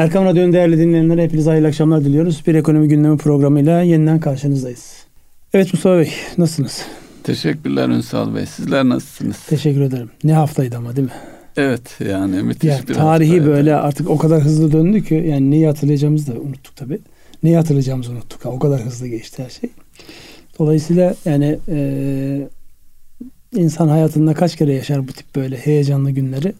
[0.00, 2.42] Erkam Radyo'nun değerli dinleyenlere hepinize hayırlı akşamlar diliyoruz.
[2.46, 4.92] Bir ekonomi gündemi programıyla yeniden karşınızdayız.
[5.54, 6.82] Evet Mustafa Bey nasılsınız?
[7.22, 8.46] Teşekkürler Ünsal Bey.
[8.46, 9.36] Sizler nasılsınız?
[9.46, 10.10] Teşekkür ederim.
[10.24, 11.14] Ne haftaydı ama değil mi?
[11.56, 13.56] Evet yani müthiş yani bir Tarihi haftaydı.
[13.56, 16.98] böyle artık o kadar hızlı döndü ki yani neyi hatırlayacağımızı da unuttuk tabii.
[17.42, 18.46] Neyi hatırlayacağımızı unuttuk.
[18.46, 19.70] O kadar hızlı geçti her şey.
[20.58, 22.48] Dolayısıyla yani e,
[23.54, 26.52] insan hayatında kaç kere yaşar bu tip böyle heyecanlı günleri?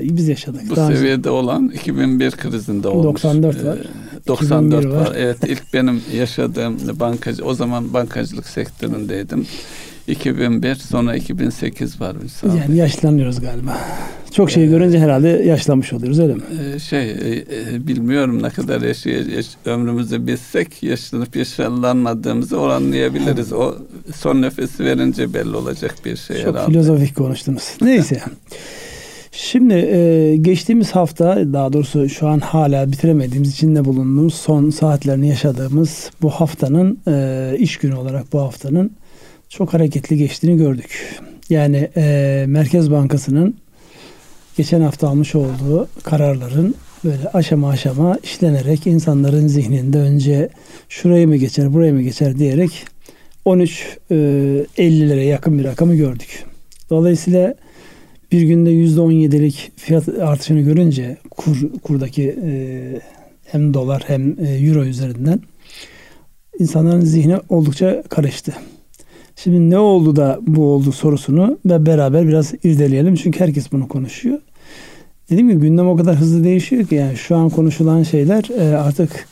[0.00, 0.60] E, biz yaşadık.
[0.70, 3.04] Bu Daha önce- seviyede olan 2001 krizinde olmuş.
[3.04, 3.76] 94 var.
[3.76, 5.06] Ee, 94 2001 var.
[5.06, 5.16] var.
[5.18, 9.46] Evet ilk benim yaşadığım bankacı o zaman bankacılık sektöründeydim.
[10.06, 12.16] 2001 sonra 2008 var.
[12.58, 13.78] Yani yaşlanıyoruz galiba.
[14.32, 16.40] Çok şey görünce herhalde yaşlanmış oluyoruz öyle mi?
[16.74, 17.14] Ee, şey e,
[17.74, 23.52] e, bilmiyorum ne kadar yaşay yaş, ömrümüzü bilsek yaşlanıp yaşlanmadığımızı oranlayabiliriz.
[23.52, 23.74] O
[24.16, 26.72] son nefesi verince belli olacak bir şey Çok herhalde.
[26.72, 27.62] filozofik konuştunuz.
[27.80, 28.22] Neyse.
[29.40, 36.10] Şimdi e, geçtiğimiz hafta daha doğrusu şu an hala bitiremediğimiz içinde bulunduğumuz son saatlerini yaşadığımız
[36.22, 38.92] bu haftanın e, iş günü olarak bu haftanın
[39.48, 41.20] çok hareketli geçtiğini gördük.
[41.50, 43.56] Yani e, Merkez Bankası'nın
[44.56, 50.48] geçen hafta almış olduğu kararların böyle aşama aşama işlenerek insanların zihninde önce
[50.88, 52.84] şurayı mı geçer burayı mı geçer diyerek
[53.44, 56.44] 13 e, 50'lere yakın bir rakamı gördük.
[56.90, 57.54] Dolayısıyla
[58.32, 62.50] bir günde %17'lik fiyat artışını görünce kur kurdaki e,
[63.44, 65.40] hem dolar hem e, euro üzerinden
[66.58, 68.52] insanların zihni oldukça karıştı.
[69.36, 73.14] Şimdi ne oldu da bu oldu sorusunu ve beraber biraz irdeleyelim.
[73.14, 74.38] Çünkü herkes bunu konuşuyor.
[75.30, 79.28] Dediğim gibi gündem o kadar hızlı değişiyor ki yani şu an konuşulan şeyler e, artık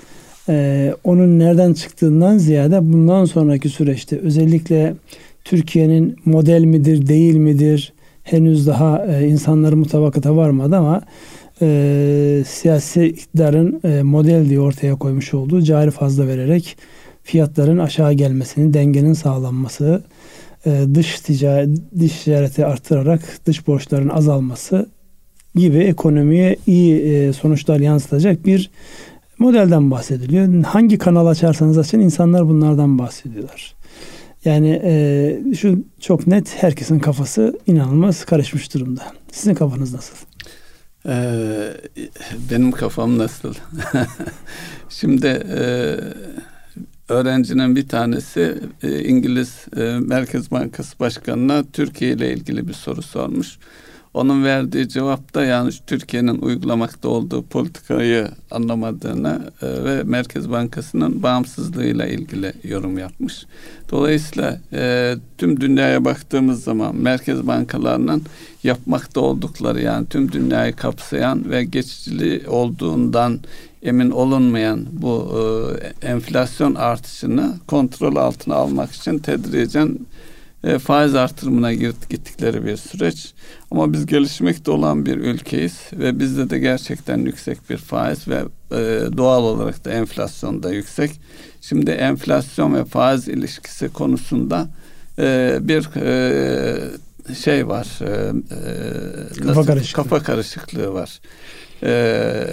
[0.49, 4.95] e, onun nereden çıktığından ziyade bundan sonraki süreçte özellikle
[5.45, 7.93] Türkiye'nin model midir değil midir
[8.27, 11.03] henüz daha e, insanların mutabakata varmadı ama
[11.63, 16.77] e, siyasi iktidarın e, model diye ortaya koymuş olduğu cari fazla vererek
[17.23, 20.03] fiyatların aşağı gelmesini, dengenin sağlanması,
[20.67, 24.87] e, dış ticaret, dış ticareti arttırarak dış borçların azalması
[25.55, 28.71] gibi ekonomiye iyi e, sonuçlar yansıtacak bir
[29.39, 30.65] modelden bahsediliyor.
[30.65, 33.76] Hangi kanal açarsanız açın insanlar bunlardan bahsediyorlar.
[34.47, 39.03] Yani e, şu çok net herkesin kafası inanılmaz karışmış durumda.
[39.33, 40.17] Sizin kafanız nasıl?
[41.09, 41.73] Ee,
[42.51, 43.55] benim kafam nasıl?
[44.89, 45.97] Şimdi e,
[47.09, 53.59] öğrencinin bir tanesi e, İngiliz e, Merkez Bankası Başkanı'na Türkiye ile ilgili bir soru sormuş.
[54.17, 62.53] Onun verdiği cevapta yani Türkiye'nin uygulamakta olduğu politikayı anlamadığını e, ve Merkez Bankası'nın bağımsızlığıyla ilgili
[62.65, 63.47] yorum yapmış.
[63.91, 68.23] Dolayısıyla e, tüm dünyaya baktığımız zaman merkez bankalarının
[68.63, 73.41] yapmakta oldukları yani tüm dünyayı kapsayan ve geçicili olduğundan
[73.83, 75.41] emin olunmayan bu
[76.03, 79.99] e, enflasyon artışını kontrol altına almak için tedricen
[80.67, 83.35] e, faiz artırımına gittikleri bir süreç.
[83.71, 88.77] Ama biz gelişmekte olan bir ülkeyiz ve bizde de gerçekten yüksek bir faiz ve e,
[89.17, 91.21] doğal olarak da enflasyon da yüksek.
[91.61, 94.69] Şimdi enflasyon ve faiz ilişkisi konusunda
[95.19, 97.87] e, bir e, şey var.
[98.01, 98.33] E,
[99.41, 100.03] e, Kafa karışıklığı.
[100.03, 101.21] Kafa karışıklığı var.
[101.83, 102.45] E,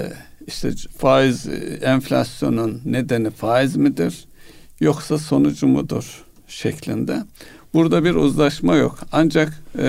[0.47, 1.47] işte faiz
[1.81, 4.25] enflasyonun nedeni faiz midir
[4.79, 7.23] yoksa sonucu mudur şeklinde.
[7.73, 8.99] Burada bir uzlaşma yok.
[9.11, 9.85] Ancak e,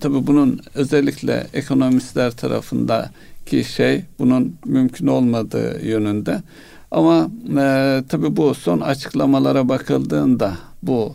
[0.00, 6.42] tabii bunun özellikle ekonomistler tarafındaki şey bunun mümkün olmadığı yönünde.
[6.90, 11.14] Ama e, tabii bu son açıklamalara bakıldığında bu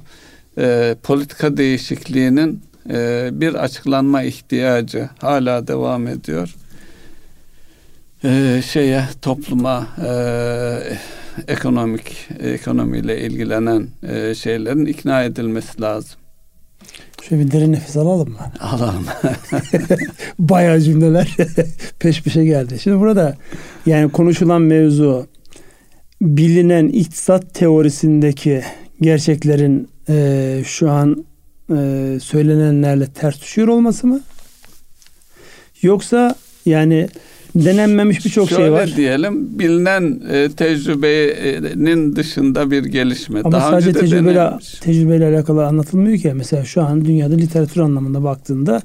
[0.58, 6.56] e, politika değişikliğinin e, bir açıklanma ihtiyacı hala devam ediyor.
[8.24, 10.14] E, şeye topluma e,
[11.48, 16.20] ekonomik ekonomiyle ilgilenen e, şeylerin ikna edilmesi lazım.
[17.22, 18.38] Şöyle bir derin nefes alalım mı?
[18.60, 19.06] Alalım.
[20.40, 21.38] Bayağı cümleler
[22.00, 22.80] peş peşe geldi.
[22.80, 23.38] Şimdi burada
[23.86, 25.28] yani konuşulan mevzu
[26.22, 28.64] bilinen iktisat teorisindeki
[29.02, 31.26] gerçeklerin e, şu an
[31.70, 34.22] e, söylenenlerle ters düşüyor olması mı?
[35.82, 37.08] Yoksa yani
[37.56, 38.94] denenmemiş birçok şey Şöyle var.
[38.98, 43.40] diyelim bilinen e, tecrübenin dışında bir gelişme.
[43.44, 44.72] Ama Daha sadece önce de tecrübeyle, denenmiş.
[44.74, 46.32] tecrübeyle alakalı anlatılmıyor ki.
[46.36, 48.82] Mesela şu an dünyada literatür anlamında baktığında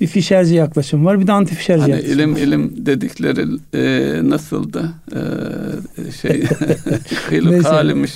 [0.00, 2.40] bir fişerci yaklaşım var bir de anti fişerci Hani yaklaşım ilim var.
[2.40, 4.92] ilim dedikleri e, nasıldı?
[5.12, 6.42] E, şey
[7.28, 8.12] kıyılık halimiş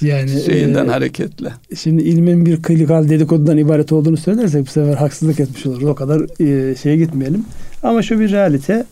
[0.00, 1.52] Yani şeyinden e, hareketle.
[1.76, 5.84] Şimdi ilmin bir kıyıkal dedikodudan ibaret olduğunu söylersek bu sefer haksızlık etmiş oluruz.
[5.84, 6.20] O kadar
[6.70, 7.44] e, şeye gitmeyelim.
[7.82, 8.86] Ama şu bir realite.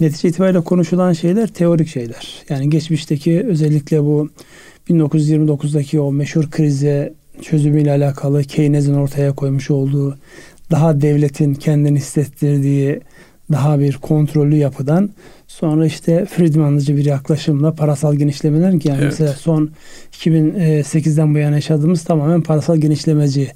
[0.00, 2.42] Netice itibariyle konuşulan şeyler teorik şeyler.
[2.48, 4.28] Yani geçmişteki özellikle bu
[4.88, 7.12] 1929'daki o meşhur krize
[7.42, 10.18] çözümüyle alakalı Keynes'in ortaya koymuş olduğu
[10.70, 13.00] daha devletin kendini hissettirdiği
[13.52, 15.10] daha bir kontrollü yapıdan
[15.48, 19.10] sonra işte Friedman'cı bir yaklaşımla parasal genişlemeler ki yani evet.
[19.10, 19.70] mesela son
[20.12, 23.52] 2008'den bu yana yaşadığımız tamamen parasal genişlemeci e,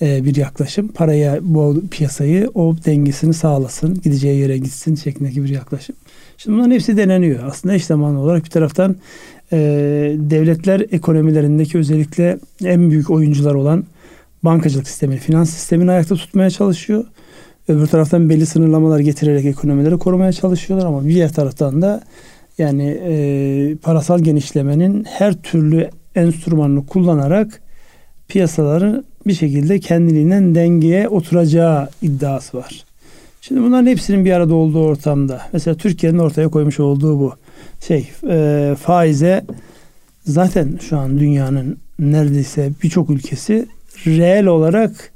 [0.00, 0.88] bir yaklaşım.
[0.88, 5.96] Paraya bu piyasayı o dengesini sağlasın, gideceği yere gitsin şeklindeki bir yaklaşım.
[6.38, 7.44] Şimdi bunların hepsi deneniyor.
[7.44, 8.96] Aslında eş zamanlı olarak bir taraftan
[9.52, 9.56] e,
[10.18, 13.84] devletler ekonomilerindeki özellikle en büyük oyuncular olan
[14.42, 17.04] bankacılık sistemini, finans sistemini ayakta tutmaya çalışıyor.
[17.68, 22.02] Öbür taraftan belli sınırlamalar getirerek ekonomileri korumaya çalışıyorlar ama bir diğer taraftan da
[22.58, 27.60] yani e, parasal genişlemenin her türlü enstrümanını kullanarak
[28.28, 32.84] piyasaları bir şekilde kendiliğinden dengeye oturacağı iddiası var.
[33.40, 37.34] Şimdi bunların hepsinin bir arada olduğu ortamda mesela Türkiye'nin ortaya koymuş olduğu bu
[37.86, 39.44] şey e, faize
[40.26, 43.66] zaten şu an dünyanın neredeyse birçok ülkesi
[44.06, 45.12] reel olarak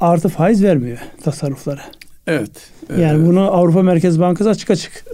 [0.00, 1.82] artı faiz vermiyor tasarruflara.
[2.26, 2.50] Evet.
[2.98, 3.26] Yani evet.
[3.26, 5.04] bunu Avrupa Merkez Bankası açık açık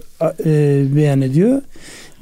[0.45, 1.61] e, beyan ediyor.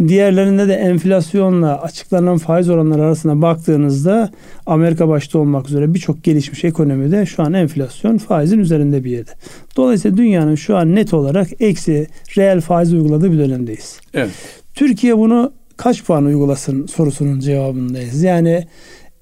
[0.08, 4.32] Diğerlerinde de enflasyonla açıklanan faiz oranları arasında baktığınızda
[4.66, 9.32] Amerika başta olmak üzere birçok gelişmiş ekonomide şu an enflasyon faizin üzerinde bir yerde.
[9.78, 12.08] Dolayısıyla dünyanın şu an net olarak eksi
[12.38, 14.00] reel faiz uyguladığı bir dönemdeyiz.
[14.14, 14.32] Evet.
[14.74, 18.24] Türkiye bunu kaç puan uygulasın sorusunun cevabındayız.
[18.24, 18.68] Yani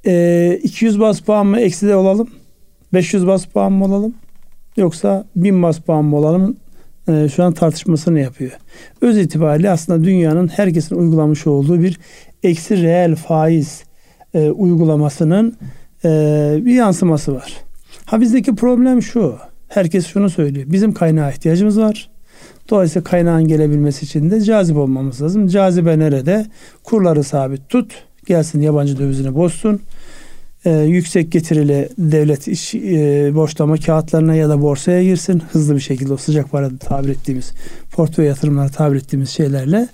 [0.05, 2.29] e, 200 bas puan mı eksi de olalım?
[2.93, 4.13] 500 bas puan mı olalım?
[4.77, 6.57] Yoksa 1000 bas puan mı olalım?
[7.07, 8.51] E, şu an tartışmasını yapıyor.
[9.01, 11.99] Öz itibariyle aslında dünyanın herkesin uygulamış olduğu bir
[12.43, 13.83] eksi reel faiz
[14.33, 15.57] e, uygulamasının
[16.05, 16.09] e,
[16.65, 17.53] bir yansıması var.
[18.05, 19.35] Ha bizdeki problem şu.
[19.67, 20.65] Herkes şunu söylüyor.
[20.69, 22.09] Bizim kaynağa ihtiyacımız var.
[22.69, 25.47] Dolayısıyla kaynağın gelebilmesi için de cazip olmamız lazım.
[25.47, 26.45] Cazibe nerede?
[26.83, 28.03] Kurları sabit tut.
[28.25, 29.81] Gelsin yabancı dövizini bozsun
[30.67, 35.43] e, yüksek getirili devlet iş e, borçlama kağıtlarına ya da borsaya girsin.
[35.51, 37.51] Hızlı bir şekilde o sıcak para tabir ettiğimiz
[37.91, 39.87] portföy yatırımları tabir ettiğimiz şeylerle.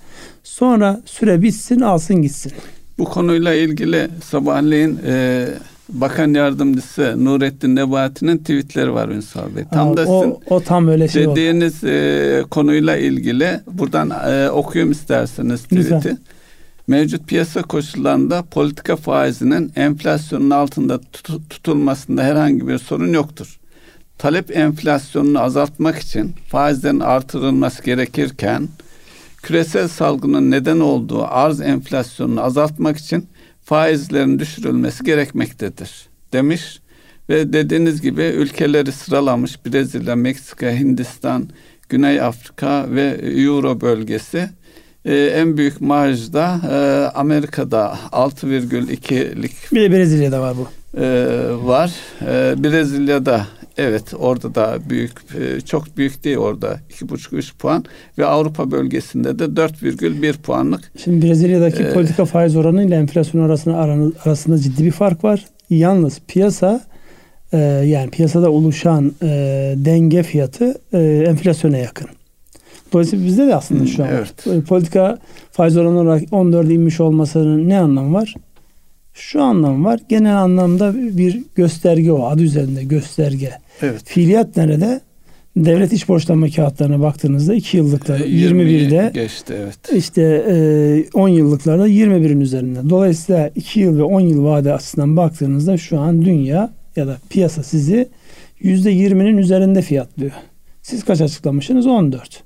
[0.44, 2.52] Sonra süre bitsin alsın gitsin.
[2.98, 5.46] Bu konuyla ilgili sabahleyin e,
[5.88, 9.64] Bakan Yardımcısı Nurettin Nebati'nin tweetleri var Ünsal Bey.
[9.72, 14.92] Tam Aa, da o, o tam öyle şey dediğiniz e, konuyla ilgili buradan e, okuyayım
[14.92, 15.94] isterseniz tweet'i.
[15.94, 16.18] Lütfen.
[16.86, 21.00] Mevcut piyasa koşullarında politika faizinin enflasyonun altında
[21.50, 23.58] tutulmasında herhangi bir sorun yoktur.
[24.18, 28.68] Talep enflasyonunu azaltmak için faizlerin artırılması gerekirken
[29.42, 33.26] küresel salgının neden olduğu arz enflasyonunu azaltmak için
[33.64, 36.80] faizlerin düşürülmesi gerekmektedir demiş
[37.28, 41.48] ve dediğiniz gibi ülkeleri sıralamış Brezilya, Meksika, Hindistan,
[41.88, 44.48] Güney Afrika ve Euro bölgesi
[45.04, 46.76] e, en büyük marjda e,
[47.14, 50.68] Amerika'da 6,2'lik bir de Brezilya'da var bu.
[51.00, 51.06] E,
[51.64, 51.92] var.
[52.22, 53.46] E, Brezilya'da
[53.76, 57.84] evet orada da büyük e, çok büyük değil orada 2,5-3 puan
[58.18, 60.92] ve Avrupa bölgesinde de 4,1 puanlık.
[61.04, 63.76] Şimdi Brezilya'daki e, politika faiz oranı ile enflasyon arasında
[64.24, 65.44] arasında ciddi bir fark var.
[65.70, 66.80] Yalnız piyasa
[67.52, 69.26] e, yani piyasada oluşan e,
[69.76, 70.98] denge fiyatı e,
[71.28, 72.08] enflasyona yakın.
[72.94, 74.66] Dolayısıyla bizde de aslında şu an evet.
[74.68, 75.18] politika
[75.52, 78.34] faiz oranı olarak 14'e inmiş olmasının ne anlamı var?
[79.14, 80.00] Şu anlam var.
[80.08, 82.26] Genel anlamda bir gösterge o.
[82.26, 83.50] Adı üzerinde gösterge.
[83.82, 84.02] Evet.
[84.04, 85.00] Fiiliyat nerede?
[85.56, 89.78] Devlet iç borçlanma kağıtlarına baktığınızda 2 yıllıkta 21'de geçti evet.
[89.94, 92.90] İşte e, 10 yıllıklarda 21'in üzerinde.
[92.90, 97.62] Dolayısıyla 2 yıl ve 10 yıl vade açısından baktığınızda şu an dünya ya da piyasa
[97.62, 98.08] sizi
[98.60, 100.32] %20'nin üzerinde fiyatlıyor.
[100.82, 101.86] Siz kaç açıklamışsınız?
[101.86, 102.42] 14.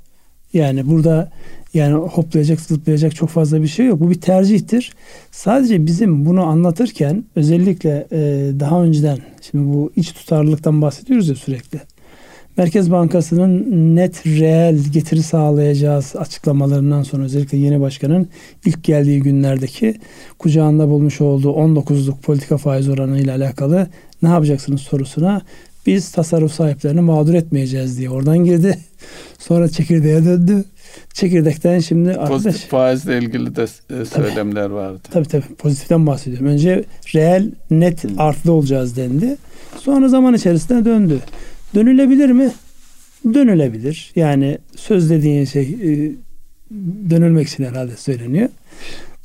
[0.53, 1.31] Yani burada
[1.75, 4.01] yani hoplayacak zıplayacak çok fazla bir şey yok.
[4.01, 4.93] Bu bir tercihtir.
[5.31, 8.19] Sadece bizim bunu anlatırken özellikle e,
[8.61, 9.19] daha önceden
[9.51, 11.81] şimdi bu iç tutarlılıktan bahsediyoruz ya sürekli.
[12.57, 18.29] Merkez Bankası'nın net reel getiri sağlayacağız açıklamalarından sonra özellikle yeni başkanın
[18.65, 19.95] ilk geldiği günlerdeki
[20.39, 23.87] kucağında bulmuş olduğu 19'luk politika faiz oranı ile alakalı
[24.23, 25.43] ne yapacaksınız sorusuna
[25.87, 28.79] biz tasarruf sahiplerini mağdur etmeyeceğiz diye oradan girdi.
[29.39, 30.65] Sonra çekirdeğe döndü.
[31.13, 32.43] Çekirdekten şimdi arkadaş...
[32.43, 35.01] Pozitif faizle ilgili de e, söylemler tabii, vardı.
[35.11, 36.47] Tabii tabii pozitiften bahsediyorum.
[36.47, 39.37] Önce reel net artılı olacağız dendi.
[39.79, 41.21] Sonra zaman içerisinde döndü.
[41.75, 42.51] Dönülebilir mi?
[43.35, 44.13] Dönülebilir.
[44.17, 46.13] Yani söz dediğin şey e,
[47.11, 48.49] dönülmek için herhalde söyleniyor.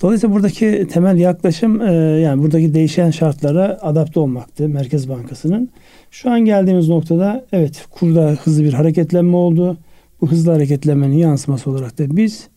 [0.01, 5.69] Dolayısıyla buradaki temel yaklaşım e, yani buradaki değişen şartlara adapte olmaktı Merkez Bankası'nın.
[6.13, 9.77] Şu an geldiğimiz noktada evet kurda hızlı bir hareketlenme oldu.
[10.21, 12.47] bu hızlı hareketlenmenin yansıması olarak da biz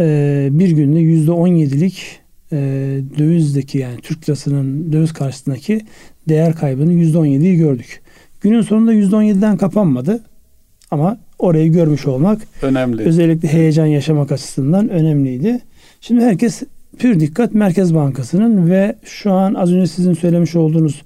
[0.00, 2.20] e, bir günde yüzde on yedilik
[2.52, 2.56] e,
[3.18, 5.80] dövizdeki yani Türk lirasının döviz karşısındaki
[6.28, 8.02] değer kaybını yüzde on yediyi gördük.
[8.40, 10.24] Günün sonunda yüzde on yediden kapanmadı
[10.90, 13.02] ama orayı görmüş olmak önemli.
[13.02, 15.60] Özellikle heyecan yaşamak açısından önemliydi.
[16.00, 16.62] Şimdi herkes
[16.98, 21.02] pür dikkat Merkez Bankası'nın ve şu an az önce sizin söylemiş olduğunuz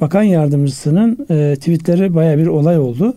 [0.00, 3.14] bakan yardımcısının e, tweetleri baya bir olay oldu.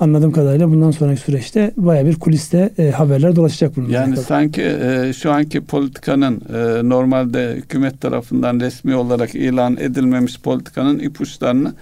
[0.00, 3.92] Anladığım kadarıyla bundan sonraki süreçte baya bir kuliste e, haberler dolaşacak bununla.
[3.92, 4.24] Yani alakalı.
[4.24, 11.74] sanki e, şu anki politikanın e, normalde hükümet tarafından resmi olarak ilan edilmemiş politikanın ipuçlarını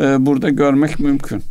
[0.00, 1.42] e, burada görmek mümkün.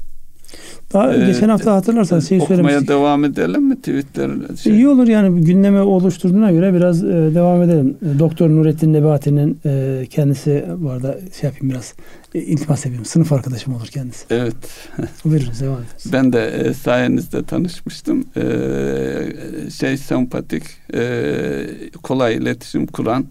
[0.93, 2.89] Daha ee, geçen hafta hatırlarsanız şey okumaya söylemiştik.
[2.89, 4.29] devam edelim mi Twitter?
[4.63, 4.73] Şey?
[4.73, 7.97] İyi olur yani gündeme oluşturduğuna göre biraz e, devam edelim.
[8.01, 11.93] E, Doktor Nurettin Nebati'nin e, kendisi bu arada şey yapayım biraz
[12.35, 13.05] e, iltimas yapayım.
[13.05, 14.25] Sınıf arkadaşım olur kendisi.
[14.29, 14.55] Evet.
[15.25, 16.13] Buyurun devam edin.
[16.13, 18.25] Ben de e, sayenizde tanışmıştım.
[18.37, 18.43] E,
[19.71, 20.63] şey sempatik,
[20.93, 21.65] e,
[22.03, 23.25] kolay iletişim kuran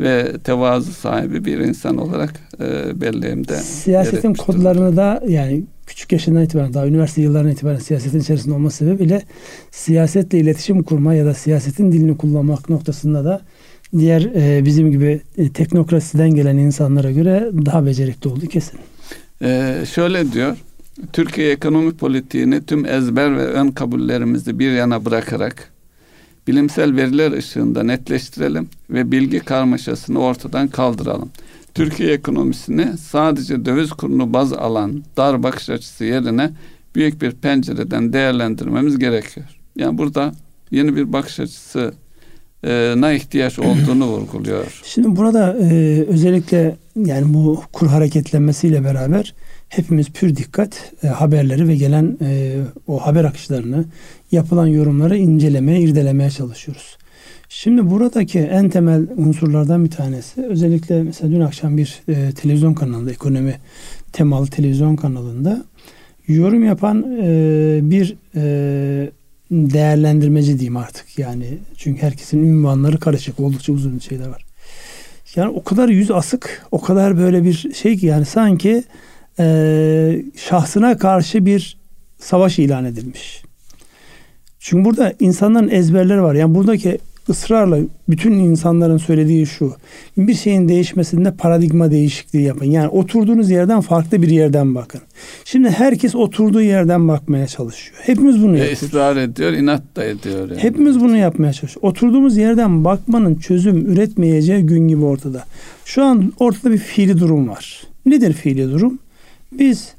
[0.00, 3.56] ve tevazu sahibi bir insan olarak e, belleğimde.
[3.56, 9.22] Siyasetin kodlarını da yani küçük yaşından itibaren daha üniversite yıllarından itibaren siyasetin içerisinde olması sebebiyle
[9.70, 13.40] siyasetle iletişim kurma ya da siyasetin dilini kullanmak noktasında da
[13.98, 18.80] diğer e, bizim gibi e, teknokrasiden gelen insanlara göre daha becerikli oldu kesin.
[19.42, 20.56] Ee, şöyle diyor.
[21.12, 25.72] Türkiye ekonomi politiğini tüm ezber ve ön kabullerimizi bir yana bırakarak
[26.46, 31.30] bilimsel veriler ışığında netleştirelim ve bilgi karmaşasını ortadan kaldıralım.
[31.76, 36.50] Türkiye ekonomisini sadece döviz kurunu baz alan dar bakış açısı yerine
[36.94, 39.46] büyük bir pencereden değerlendirmemiz gerekiyor.
[39.76, 40.32] Yani burada
[40.70, 41.94] yeni bir bakış açısı
[42.96, 44.82] na ihtiyaç olduğunu vurguluyor.
[44.84, 49.34] Şimdi burada e, özellikle yani bu kur hareketlenmesiyle beraber
[49.68, 52.56] hepimiz pür dikkat e, haberleri ve gelen e,
[52.86, 53.84] o haber akışlarını,
[54.32, 56.96] yapılan yorumları incelemeye, irdelemeye çalışıyoruz.
[57.58, 63.10] Şimdi buradaki en temel unsurlardan bir tanesi özellikle mesela dün akşam bir e, televizyon kanalında
[63.10, 63.54] ekonomi
[64.12, 65.64] temalı televizyon kanalında
[66.28, 69.10] yorum yapan e, bir e,
[69.50, 74.44] değerlendirmeci diyeyim artık yani çünkü herkesin ünvanları karışık oldukça uzun şeyler var.
[75.36, 78.84] Yani o kadar yüz asık o kadar böyle bir şey ki yani sanki
[79.38, 81.78] e, şahsına karşı bir
[82.18, 83.42] savaş ilan edilmiş.
[84.58, 86.34] Çünkü burada insanların ezberleri var.
[86.34, 86.98] Yani buradaki
[87.28, 87.78] ısrarla
[88.08, 89.74] bütün insanların söylediği şu.
[90.16, 92.66] Bir şeyin değişmesinde paradigma değişikliği yapın.
[92.66, 95.00] Yani oturduğunuz yerden farklı bir yerden bakın.
[95.44, 97.98] Şimdi herkes oturduğu yerden bakmaya çalışıyor.
[98.02, 98.82] Hepimiz bunu yapıyoruz.
[98.82, 100.50] Israr ediyor, inat da ediyor.
[100.50, 100.62] Yani.
[100.62, 101.90] Hepimiz bunu yapmaya çalışıyoruz.
[101.90, 105.44] Oturduğumuz yerden bakmanın çözüm üretmeyeceği gün gibi ortada.
[105.84, 107.82] Şu an ortada bir fiili durum var.
[108.06, 108.98] Nedir fiili durum?
[109.52, 109.94] Biz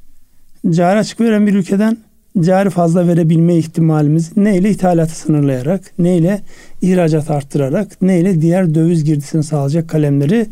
[0.69, 1.97] cari açık veren bir ülkeden
[2.39, 6.41] cari fazla verebilme ihtimalimiz neyle ithalatı sınırlayarak, neyle
[6.81, 10.47] ihracat arttırarak, neyle diğer döviz girdisini sağlayacak kalemleri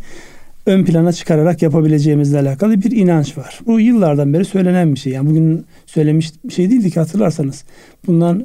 [0.66, 3.60] ön plana çıkararak yapabileceğimizle alakalı bir inanç var.
[3.66, 5.14] Bu yıllardan beri söylenen bir şey.
[5.14, 7.64] Yani bugün söylemiş bir şey değildi ki hatırlarsanız.
[8.08, 8.40] Bundan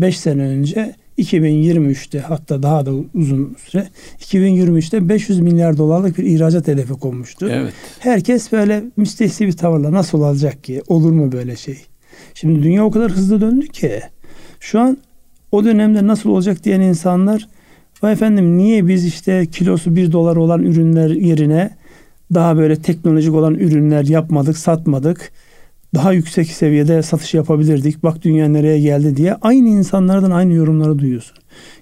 [0.00, 3.88] 5 e, sene önce 2023'te hatta daha da uzun süre
[4.20, 7.48] 2023'te 500 milyar dolarlık bir ihracat hedefi konmuştu.
[7.52, 7.72] Evet.
[7.98, 10.82] Herkes böyle müstehsi bir tavırla nasıl olacak ki?
[10.88, 11.78] Olur mu böyle şey?
[12.34, 14.00] Şimdi dünya o kadar hızlı döndü ki
[14.60, 14.98] şu an
[15.52, 17.48] o dönemde nasıl olacak diyen insanlar
[18.02, 21.70] vay efendim niye biz işte kilosu bir dolar olan ürünler yerine
[22.34, 25.32] daha böyle teknolojik olan ürünler yapmadık, satmadık.
[25.94, 28.02] Daha yüksek seviyede satış yapabilirdik.
[28.02, 31.36] Bak dünya nereye geldi diye aynı insanlardan aynı yorumları duyuyorsun.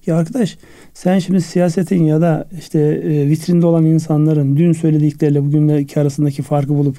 [0.06, 0.58] Ya arkadaş
[0.94, 6.74] sen şimdi siyasetin ya da işte e, vitrinde olan insanların dün söyledikleriyle bugünki arasındaki farkı
[6.74, 6.96] bulup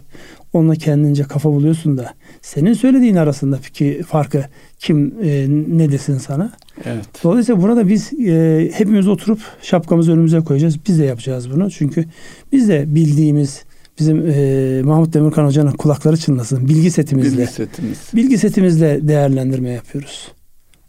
[0.53, 4.45] onunla kendince kafa buluyorsun da senin söylediğin arasındaki farkı
[4.79, 6.51] kim e, ne desin sana?
[6.85, 7.05] Evet.
[7.23, 10.77] Dolayısıyla burada biz e, hepimiz oturup şapkamızı önümüze koyacağız.
[10.87, 11.71] Biz de yapacağız bunu.
[11.71, 12.05] Çünkü
[12.51, 13.63] biz de bildiğimiz
[13.99, 16.67] bizim e, Mahmut Demirkan Hoca'nın kulakları çınlasın.
[16.67, 17.37] Bilgi setimizle.
[17.37, 17.97] Bilgi setimiz.
[18.13, 20.31] Bilgi setimizle değerlendirme yapıyoruz.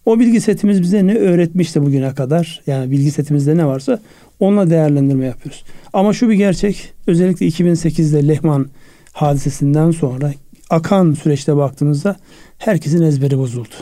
[0.06, 2.62] O bilgi setimiz bize ne öğretmişti bugüne kadar?
[2.66, 4.00] Yani bilgi setimizde ne varsa
[4.40, 5.64] onunla değerlendirme yapıyoruz.
[5.92, 6.92] Ama şu bir gerçek.
[7.06, 8.66] Özellikle 2008'de Lehman
[9.12, 10.32] hadisesinden sonra
[10.70, 12.16] akan süreçte baktığımızda
[12.58, 13.74] herkesin ezberi bozuldu.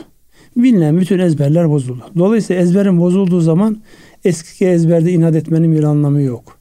[0.56, 2.04] Bilinen bütün ezberler bozuldu.
[2.18, 3.82] Dolayısıyla ezberin bozulduğu zaman
[4.24, 6.58] eski ezberde inat etmenin bir anlamı yok.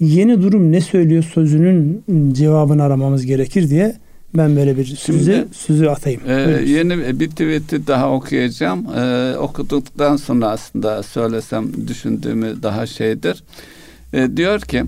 [0.00, 3.96] Yeni durum ne söylüyor sözünün cevabını aramamız gerekir diye
[4.34, 6.20] ben böyle bir sözü, Şimdi, sözü atayım.
[6.26, 6.32] E,
[6.66, 8.86] yeni bir tweet'i daha okuyacağım.
[8.96, 13.42] E, okuduktan sonra aslında söylesem düşündüğümü daha şeydir.
[14.12, 14.84] E, diyor ki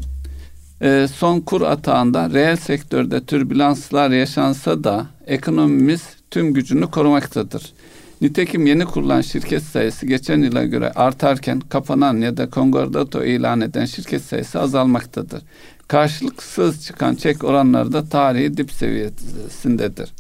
[0.83, 7.73] e, son kur atağında reel sektörde türbülanslar yaşansa da ekonomimiz tüm gücünü korumaktadır.
[8.21, 13.85] Nitekim yeni kurulan şirket sayısı geçen yıla göre artarken kapanan ya da konkordato ilan eden
[13.85, 15.43] şirket sayısı azalmaktadır.
[15.89, 20.11] Karşılıksız çıkan çek oranları da tarihi dip seviyesindedir.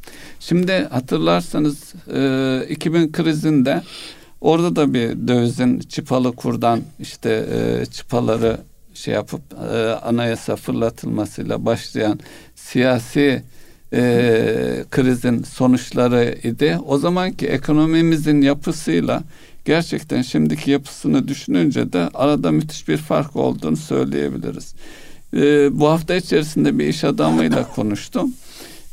[0.40, 1.94] Şimdi hatırlarsanız
[2.70, 3.82] 2000 krizinde
[4.40, 7.46] orada da bir dövizin çıpalı kurdan işte
[7.92, 8.60] çıpaları
[8.94, 9.40] şey yapıp
[10.02, 12.20] anayasa fırlatılmasıyla başlayan
[12.54, 13.42] siyasi
[13.92, 16.78] e, krizin sonuçları idi.
[16.86, 19.22] O zamanki ekonomimizin yapısıyla
[19.64, 24.74] gerçekten şimdiki yapısını düşününce de arada müthiş bir fark olduğunu söyleyebiliriz.
[25.34, 28.34] E, bu hafta içerisinde bir iş adamıyla konuştum.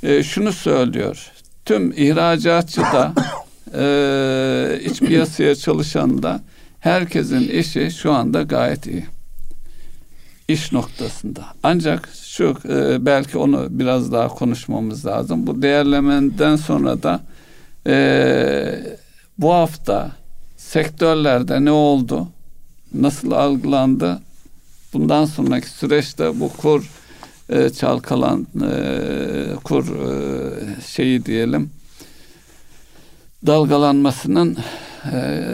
[0.03, 1.31] E, şunu söylüyor.
[1.65, 3.13] Tüm ihracatçı da
[3.73, 6.41] e, iç piyasaya çalışan da
[6.79, 9.05] herkesin işi şu anda gayet iyi.
[10.47, 11.45] İş noktasında.
[11.63, 15.47] Ancak şu e, belki onu biraz daha konuşmamız lazım.
[15.47, 17.19] Bu değerlemeden sonra da
[17.87, 18.95] e,
[19.37, 20.11] bu hafta
[20.57, 22.27] sektörlerde ne oldu?
[22.93, 24.19] Nasıl algılandı?
[24.95, 26.89] Bundan sonraki süreçte bu kur
[27.49, 31.69] e, çalkalan e, kur e, şeyi diyelim
[33.45, 34.57] dalgalanmasının
[35.13, 35.47] e,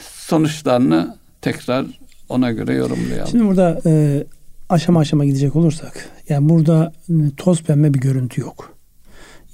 [0.00, 1.86] sonuçlarını tekrar
[2.28, 3.30] ona göre yorumlayalım.
[3.30, 4.24] Şimdi burada e,
[4.68, 8.76] aşama aşama gidecek olursak yani burada e, toz pembe bir görüntü yok.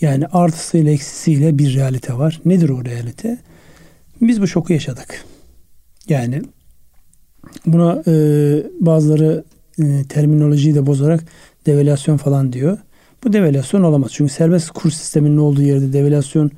[0.00, 2.40] Yani artısıyla eksisiyle bir realite var.
[2.44, 3.38] Nedir o realite?
[4.20, 5.24] Biz bu şoku yaşadık.
[6.08, 6.42] Yani
[7.66, 8.12] buna e,
[8.80, 9.44] bazıları
[9.78, 11.24] e, terminolojiyi de bozarak
[11.66, 12.78] devalüasyon falan diyor.
[13.24, 14.10] Bu devalüasyon olamaz.
[14.14, 16.50] Çünkü serbest kur sisteminin olduğu yerde devalüasyon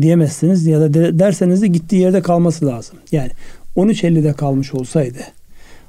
[0.00, 2.98] diyemezsiniz ya da de, derseniz de gittiği yerde kalması lazım.
[3.12, 3.30] Yani
[3.76, 5.18] 13.50'de kalmış olsaydı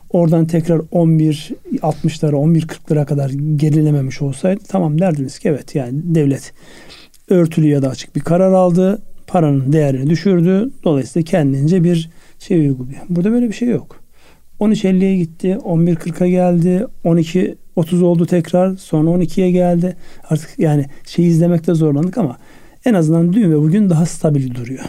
[0.09, 1.51] oradan tekrar 11
[1.81, 6.53] 60'lara 11 40'lara kadar gerilememiş olsaydı tamam derdiniz ki evet yani devlet
[7.29, 9.01] örtülü ya da açık bir karar aldı.
[9.27, 10.69] Paranın değerini düşürdü.
[10.83, 13.01] Dolayısıyla kendince bir şey uyguluyor.
[13.09, 13.98] Burada böyle bir şey yok.
[14.59, 15.57] 13.50'ye gitti.
[15.65, 16.85] 11.40'a geldi.
[17.05, 18.75] 12.30 oldu tekrar.
[18.75, 19.95] Sonra 12'ye geldi.
[20.29, 22.37] Artık yani şey izlemekte zorlandık ama
[22.85, 24.83] en azından dün ve bugün daha stabil duruyor.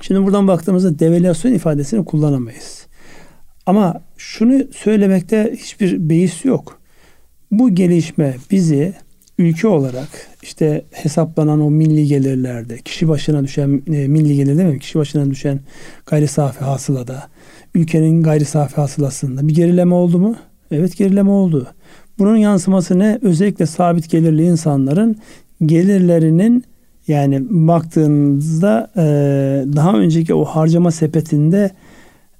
[0.00, 2.86] Şimdi buradan baktığımızda devalüasyon ifadesini kullanamayız.
[3.66, 6.80] Ama şunu söylemekte hiçbir beis yok.
[7.50, 8.94] Bu gelişme bizi
[9.38, 10.08] ülke olarak
[10.42, 14.78] işte hesaplanan o milli gelirlerde, kişi başına düşen e, milli gelir mi?
[14.78, 15.60] Kişi başına düşen
[16.06, 17.28] gayri safi hasılada,
[17.78, 20.36] ülkenin gayri safi hasılasında bir gerileme oldu mu?
[20.70, 21.66] Evet gerileme oldu.
[22.18, 23.18] Bunun yansıması ne?
[23.22, 25.16] Özellikle sabit gelirli insanların
[25.66, 26.64] gelirlerinin
[27.08, 29.02] yani baktığınızda e,
[29.76, 31.70] daha önceki o harcama sepetinde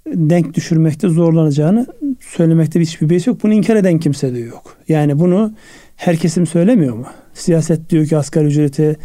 [0.06, 1.86] denk düşürmekte zorlanacağını
[2.20, 3.42] söylemekte hiçbir beis yok.
[3.42, 4.76] Bunu inkar eden kimse de yok.
[4.88, 5.52] Yani bunu
[5.96, 7.06] her kesim söylemiyor mu?
[7.34, 8.96] Siyaset diyor ki asgari ücreti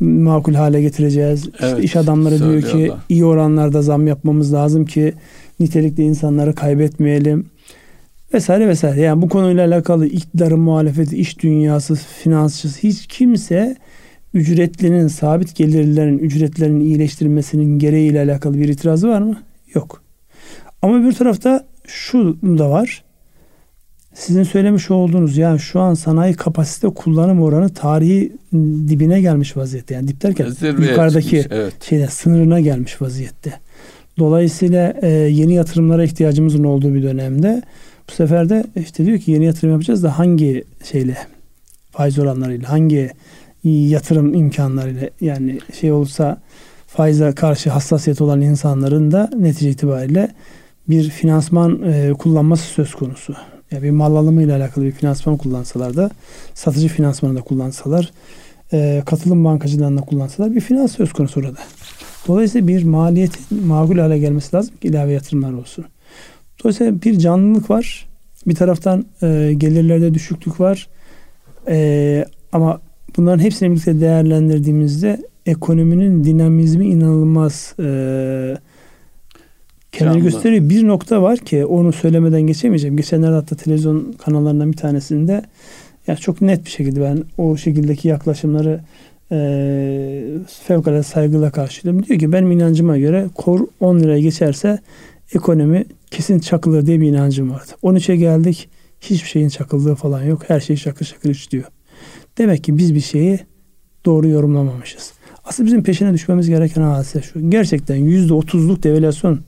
[0.00, 1.48] makul hale getireceğiz.
[1.60, 5.14] Evet, işte iş adamları diyor ki iyi oranlarda zam yapmamız lazım ki
[5.62, 7.46] nitelikli insanları kaybetmeyelim
[8.34, 9.00] vesaire vesaire.
[9.00, 13.76] Yani bu konuyla alakalı iktidarın muhalefeti, iş dünyası, finansçısı hiç kimse
[14.34, 19.36] ücretlinin, sabit gelirlerin ücretlerinin iyileştirilmesinin gereğiyle alakalı bir itirazı var mı?
[19.74, 20.02] Yok.
[20.82, 23.04] Ama bir tarafta şu da var.
[24.14, 28.32] Sizin söylemiş olduğunuz yani şu an sanayi kapasite kullanım oranı tarihi
[28.88, 29.94] dibine gelmiş vaziyette.
[29.94, 31.84] Yani dip derken Zirveye yukarıdaki çıkmış, evet.
[31.84, 33.60] şeyde sınırına gelmiş vaziyette.
[34.18, 37.62] Dolayısıyla e, yeni yatırımlara ihtiyacımızın olduğu bir dönemde
[38.10, 41.16] bu sefer de işte diyor ki yeni yatırım yapacağız da hangi şeyle
[41.90, 43.10] faiz oranlarıyla hangi
[43.64, 46.40] yatırım imkanlarıyla yani şey olursa
[46.86, 50.28] faize karşı hassasiyet olan insanların da netice itibariyle
[50.88, 53.34] bir finansman e, kullanması söz konusu.
[53.70, 56.10] Yani bir mal alımı ile alakalı bir finansman kullansalar da
[56.54, 58.10] satıcı finansmanı da kullansalar
[58.72, 61.58] e, katılım bankacılığında kullansalar bir finans söz konusu orada.
[62.28, 65.84] Dolayısıyla bir maliyet makul hale gelmesi lazım ki ilave yatırımlar olsun.
[66.64, 68.06] Dolayısıyla bir canlılık var.
[68.46, 70.88] Bir taraftan e, gelirlerde düşüklük var.
[71.68, 72.80] E, ama
[73.16, 77.84] bunların hepsini birlikte değerlendirdiğimizde ekonominin dinamizmi inanılmaz e,
[79.92, 80.30] kendini Canlı.
[80.30, 80.68] gösteriyor.
[80.68, 82.96] Bir nokta var ki onu söylemeden geçemeyeceğim.
[82.96, 85.42] Geçenlerde hatta televizyon kanallarından bir tanesinde
[86.06, 88.80] yani çok net bir şekilde ben o şekildeki yaklaşımları
[89.32, 89.38] e,
[90.66, 92.06] fevkalade saygıyla karşılıyorum.
[92.06, 94.78] Diyor ki benim inancıma göre kor 10 liraya geçerse
[95.34, 97.70] ekonomi kesin çakılır diye bir inancım vardı.
[97.82, 98.68] 13'e geldik.
[99.00, 100.42] Hiçbir şeyin çakıldığı falan yok.
[100.48, 101.64] Her şey şakır şakır işliyor.
[102.38, 103.40] Demek ki biz bir şeyi
[104.04, 105.12] doğru yorumlamamışız.
[105.44, 107.50] Aslında bizim peşine düşmemiz gereken hadise şu.
[107.50, 109.40] Gerçekten %30'luk devalüasyon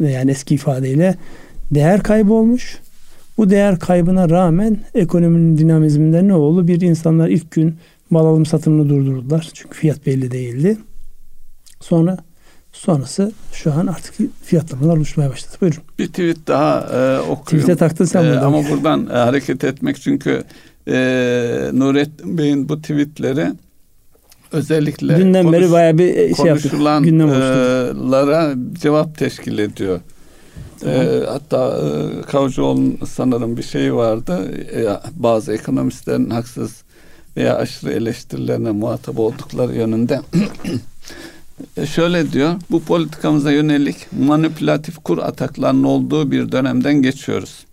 [0.00, 1.14] yani eski ifadeyle
[1.70, 2.78] değer kaybı olmuş.
[3.38, 6.68] Bu değer kaybına rağmen ekonominin dinamizminde ne oldu?
[6.68, 7.74] Bir insanlar ilk gün
[8.10, 9.50] mal alım satımını durdurdular.
[9.54, 10.78] Çünkü fiyat belli değildi.
[11.80, 12.18] Sonra
[12.72, 15.56] Sonrası şu an artık fiyatlamalar oluşmaya başladı.
[15.60, 15.82] Buyurun.
[15.98, 17.42] Bir tweet daha e, okuyayım.
[17.44, 18.38] Tweet'e taktın sen e.
[18.38, 20.42] Ama buradan e, hareket etmek çünkü
[20.88, 20.94] e,
[21.72, 23.46] Nurettin Bey'in bu tweetleri
[24.52, 26.26] özellikle Dünden konuş, beri bayağı bir şey.
[26.26, 26.78] Gündem oluşturduk.
[26.78, 30.00] konuşulanlara cevap teşkil ediyor.
[30.80, 30.96] Tamam.
[30.96, 34.52] E, hatta e, Kavcıoğlu'nun sanırım bir şeyi vardı.
[34.74, 36.82] E, bazı ekonomistlerin haksız
[37.36, 40.20] veya aşırı eleştirilerine muhatap oldukları yönünde
[41.76, 47.64] E, şöyle diyor, bu politikamıza yönelik manipülatif kur ataklarının olduğu bir dönemden geçiyoruz.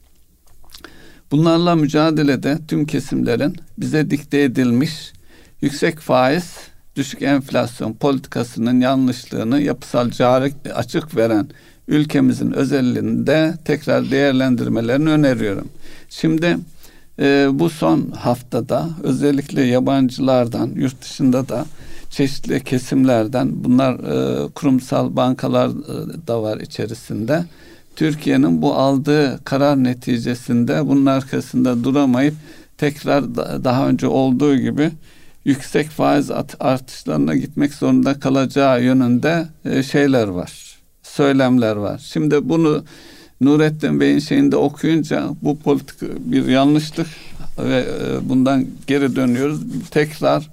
[1.32, 5.13] Bunlarla mücadelede tüm kesimlerin bize dikte edilmiş
[5.62, 6.54] yüksek faiz,
[6.96, 11.48] düşük enflasyon politikasının yanlışlığını yapısal cari açık veren
[11.88, 15.67] ülkemizin özelliğinde tekrar değerlendirmelerini öneriyorum.
[16.10, 16.58] Şimdi
[17.19, 21.65] e, bu son haftada özellikle yabancılardan, yurt dışında da
[22.10, 27.45] çeşitli kesimlerden bunlar e, kurumsal bankalar e, da var içerisinde.
[27.95, 32.34] Türkiye'nin bu aldığı karar neticesinde bunun arkasında duramayıp
[32.77, 34.91] tekrar da, daha önce olduğu gibi
[35.45, 40.77] yüksek faiz artışlarına gitmek zorunda kalacağı yönünde e, şeyler var.
[41.03, 42.01] Söylemler var.
[42.13, 42.84] Şimdi bunu
[43.41, 47.08] Nurettin Bey'in şeyinde okuyunca bu politik bir yanlışlık
[47.60, 49.60] ve e, bundan geri dönüyoruz.
[49.91, 50.50] Tekrar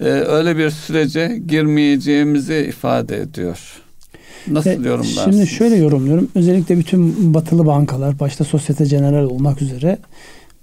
[0.00, 3.58] e, öyle bir sürece girmeyeceğimizi ifade ediyor.
[4.48, 5.36] Nasıl E, yorumlarsınız?
[5.36, 6.28] Şimdi şöyle yorumluyorum.
[6.34, 9.98] Özellikle bütün batılı bankalar başta Sosyete General olmak üzere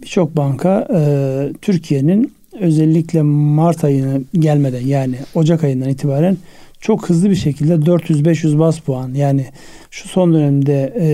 [0.02, 6.38] birçok banka e, Türkiye'nin özellikle Mart ayına gelmeden yani Ocak ayından itibaren
[6.84, 9.46] çok hızlı bir şekilde 400-500 bas puan yani
[9.91, 11.08] şu son dönemde e,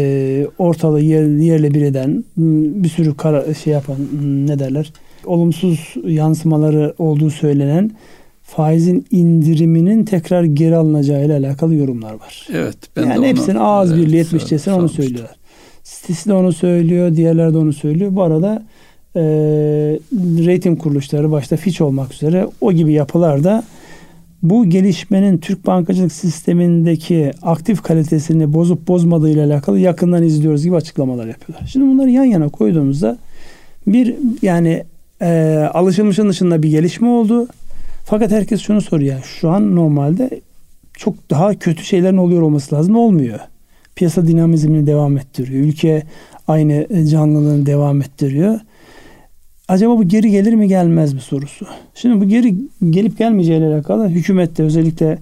[0.58, 2.23] ortalığı yer, yerle bir eden
[2.84, 3.97] bir sürü kara, şey yapan
[4.47, 4.93] ne derler
[5.25, 7.91] olumsuz yansımaları olduğu söylenen
[8.43, 12.47] faizin indiriminin tekrar geri alınacağı ile alakalı yorumlar var.
[12.53, 12.77] Evet.
[12.95, 15.36] Ben yani de hepsinin onu, ağız evet, birliği etmişçesine onu söylüyorlar.
[15.84, 18.15] Sitesi de onu söylüyor, diğerleri de onu söylüyor.
[18.15, 18.63] Bu arada
[19.15, 19.21] e,
[20.47, 23.63] rating kuruluşları başta Fitch olmak üzere o gibi yapılar da
[24.43, 31.28] bu gelişmenin Türk bankacılık sistemindeki aktif kalitesini bozup bozmadığı ile alakalı yakından izliyoruz gibi açıklamalar
[31.28, 31.67] yapıyorlar.
[31.67, 33.17] Şimdi bunları yan yana koyduğumuzda
[33.88, 34.84] bir yani
[35.21, 37.47] e, alışılmışın dışında bir gelişme oldu.
[38.06, 39.23] Fakat herkes şunu soruyor.
[39.23, 40.41] Şu an normalde
[40.93, 42.95] çok daha kötü şeylerin oluyor olması lazım.
[42.95, 43.39] Olmuyor.
[43.95, 45.63] Piyasa dinamizmini devam ettiriyor.
[45.65, 46.04] Ülke
[46.47, 48.60] aynı canlılığını devam ettiriyor.
[49.69, 51.65] Acaba bu geri gelir mi gelmez mi sorusu.
[51.95, 52.55] Şimdi bu geri
[52.89, 55.17] gelip gelmeyeceğiyle alakalı hükümette özellikle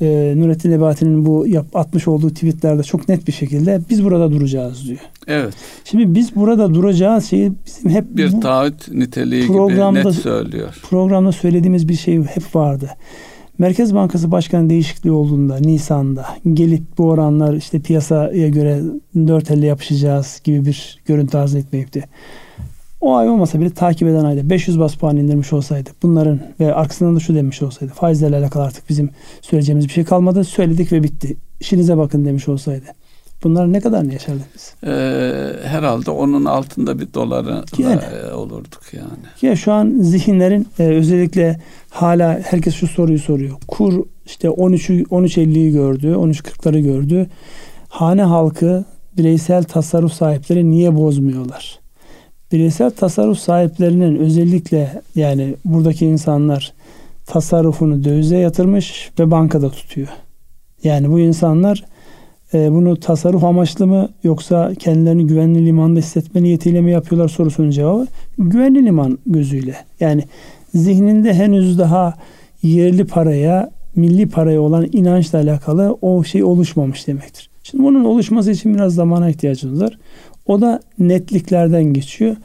[0.00, 4.88] e, Nurettin Nebati'nin bu yap, atmış olduğu tweetlerde çok net bir şekilde biz burada duracağız
[4.88, 4.98] diyor.
[5.26, 5.54] Evet.
[5.84, 10.80] Şimdi biz burada duracağız şeyi bizim hep Bir bu taahhüt niteliği programda- gibi net söylüyor.
[10.90, 12.90] programda söylediğimiz bir şey hep vardı.
[13.58, 18.80] Merkez Bankası Başkanı değişikliği olduğunda Nisan'da gelip bu oranlar işte piyasaya göre
[19.16, 22.04] dört elle yapışacağız gibi bir görüntü arz etmeyip de
[23.00, 27.16] o ay olmasa bile takip eden ayda 500 bas puan indirmiş olsaydı bunların ve arkasından
[27.16, 30.44] da şu demiş olsaydı faizlerle alakalı artık bizim söyleyeceğimiz bir şey kalmadı.
[30.44, 31.36] Söyledik ve bitti.
[31.60, 32.84] İşinize bakın demiş olsaydı.
[33.44, 34.74] Bunlar ne kadar ne yaşardık biz?
[34.84, 38.00] Ee, herhalde onun altında bir doları Yani.
[38.30, 39.26] e, olurduk yani.
[39.42, 43.56] Ya şu an zihinlerin e, özellikle hala herkes şu soruyu soruyor.
[43.68, 47.26] Kur işte 13'ü 13.50'yi gördü, 13.40'ları gördü.
[47.88, 48.84] Hane halkı
[49.16, 51.80] bireysel tasarruf sahipleri niye bozmuyorlar?
[52.52, 56.72] Bireysel tasarruf sahiplerinin özellikle yani buradaki insanlar
[57.26, 60.08] tasarrufunu dövize yatırmış ve bankada tutuyor.
[60.84, 61.84] Yani bu insanlar
[62.54, 68.06] e, bunu tasarruf amaçlı mı yoksa kendilerini güvenli limanda hissetme niyetiyle mi yapıyorlar sorusunun cevabı
[68.38, 69.76] güvenli liman gözüyle.
[70.00, 70.24] Yani
[70.74, 72.14] zihninde henüz daha
[72.62, 77.50] yerli paraya, milli paraya olan inançla alakalı o şey oluşmamış demektir.
[77.62, 79.98] Şimdi bunun oluşması için biraz zamana ihtiyacımız var.
[80.48, 82.36] O da netliklerden geçiyor.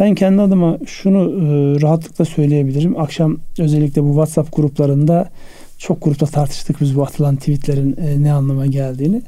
[0.00, 3.00] Ben kendi adıma şunu e, rahatlıkla söyleyebilirim.
[3.00, 5.28] Akşam özellikle bu WhatsApp gruplarında
[5.78, 9.22] çok grupta tartıştık biz bu atılan tweetlerin e, ne anlama geldiğini.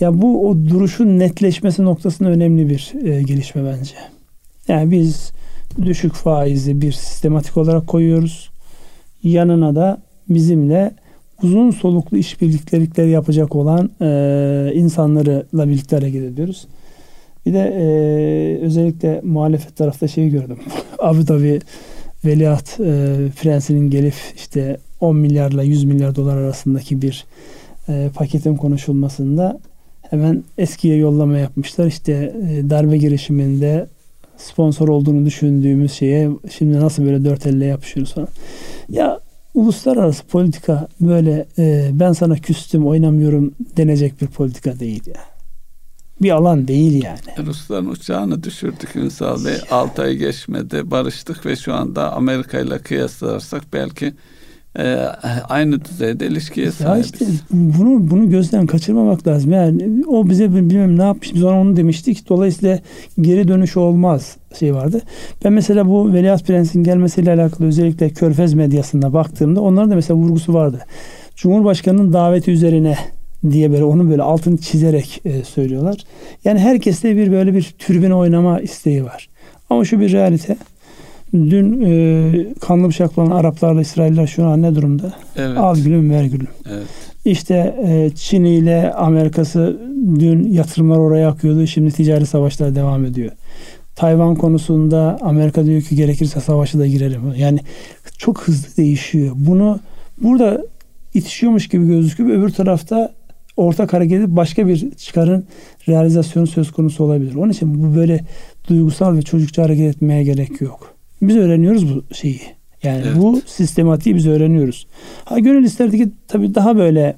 [0.00, 3.94] Ya bu o duruşun netleşmesi noktasında önemli bir e, gelişme bence.
[4.68, 5.32] Yani biz
[5.82, 8.50] düşük faizi bir sistematik olarak koyuyoruz.
[9.22, 10.94] Yanına da bizimle
[11.42, 16.66] uzun soluklu işbirlikleri yapacak olan e, insanlarla birlikte hareket ediyoruz.
[17.46, 20.58] Bir de e, özellikle muhalefet tarafta şeyi gördüm.
[20.98, 21.60] Abu Dhabi
[22.24, 27.24] veliaht e, prensinin gelip işte 10 milyarla 100 milyar dolar arasındaki bir
[27.88, 29.60] e, paketin konuşulmasında
[30.02, 31.86] hemen eskiye yollama yapmışlar.
[31.86, 33.86] İşte e, darbe girişiminde
[34.36, 38.28] sponsor olduğunu düşündüğümüz şeye şimdi nasıl böyle dört elle yapışıyoruz falan.
[38.88, 39.20] Ya
[39.54, 45.31] uluslararası politika böyle e, ben sana küstüm oynamıyorum denecek bir politika değil ya.
[46.22, 47.46] Bir alan değil yani.
[47.46, 49.56] Rusların uçağını düşürdük Ünsal Bey.
[49.70, 50.90] 6 ay geçmedi.
[50.90, 54.14] Barıştık ve şu anda Amerika ile kıyaslarsak belki
[54.78, 54.96] e,
[55.48, 57.12] aynı düzeyde ilişkiye sahibiz.
[57.12, 59.52] Işte bunu bunu gözden kaçırmamak lazım.
[59.52, 62.28] Yani o bize bilmem ne yapmış biz ona onu demiştik.
[62.28, 62.78] Dolayısıyla
[63.20, 65.00] geri dönüş olmaz şey vardı.
[65.44, 70.54] Ben mesela bu Veliaht Prens'in gelmesiyle alakalı özellikle Körfez medyasında baktığımda onların da mesela vurgusu
[70.54, 70.78] vardı.
[71.36, 72.96] Cumhurbaşkanının daveti üzerine
[73.50, 75.96] diye böyle onun böyle altını çizerek e, söylüyorlar.
[76.44, 79.28] Yani herkeste bir böyle bir türbin oynama isteği var.
[79.70, 80.56] Ama şu bir realite.
[81.32, 85.12] Dün e, kanlı bıçaklanan Araplarla İsrailler şu an ne durumda?
[85.36, 85.58] Evet.
[85.58, 86.48] Al gülüm ver gülüm.
[86.70, 86.86] Evet.
[87.24, 89.80] İşte e, Çin ile Amerika'sı
[90.20, 91.66] dün yatırımlar oraya akıyordu.
[91.66, 93.30] Şimdi ticari savaşlar devam ediyor.
[93.96, 97.20] Tayvan konusunda Amerika diyor ki gerekirse savaşı da girelim.
[97.36, 97.58] Yani
[98.18, 99.32] çok hızlı değişiyor.
[99.36, 99.80] Bunu
[100.22, 100.62] burada
[101.14, 102.30] itişiyormuş gibi gözüküyor.
[102.30, 103.12] Öbür tarafta
[103.56, 105.44] ortak hareket edip başka bir çıkarın
[105.88, 107.34] realizasyonu söz konusu olabilir.
[107.34, 108.24] Onun için bu böyle
[108.68, 110.94] duygusal ve çocukça hareket etmeye gerek yok.
[111.22, 112.40] Biz öğreniyoruz bu şeyi.
[112.82, 113.16] Yani evet.
[113.16, 114.86] bu sistematiği biz öğreniyoruz.
[115.24, 117.16] Ha gönül isterdi ki tabii daha böyle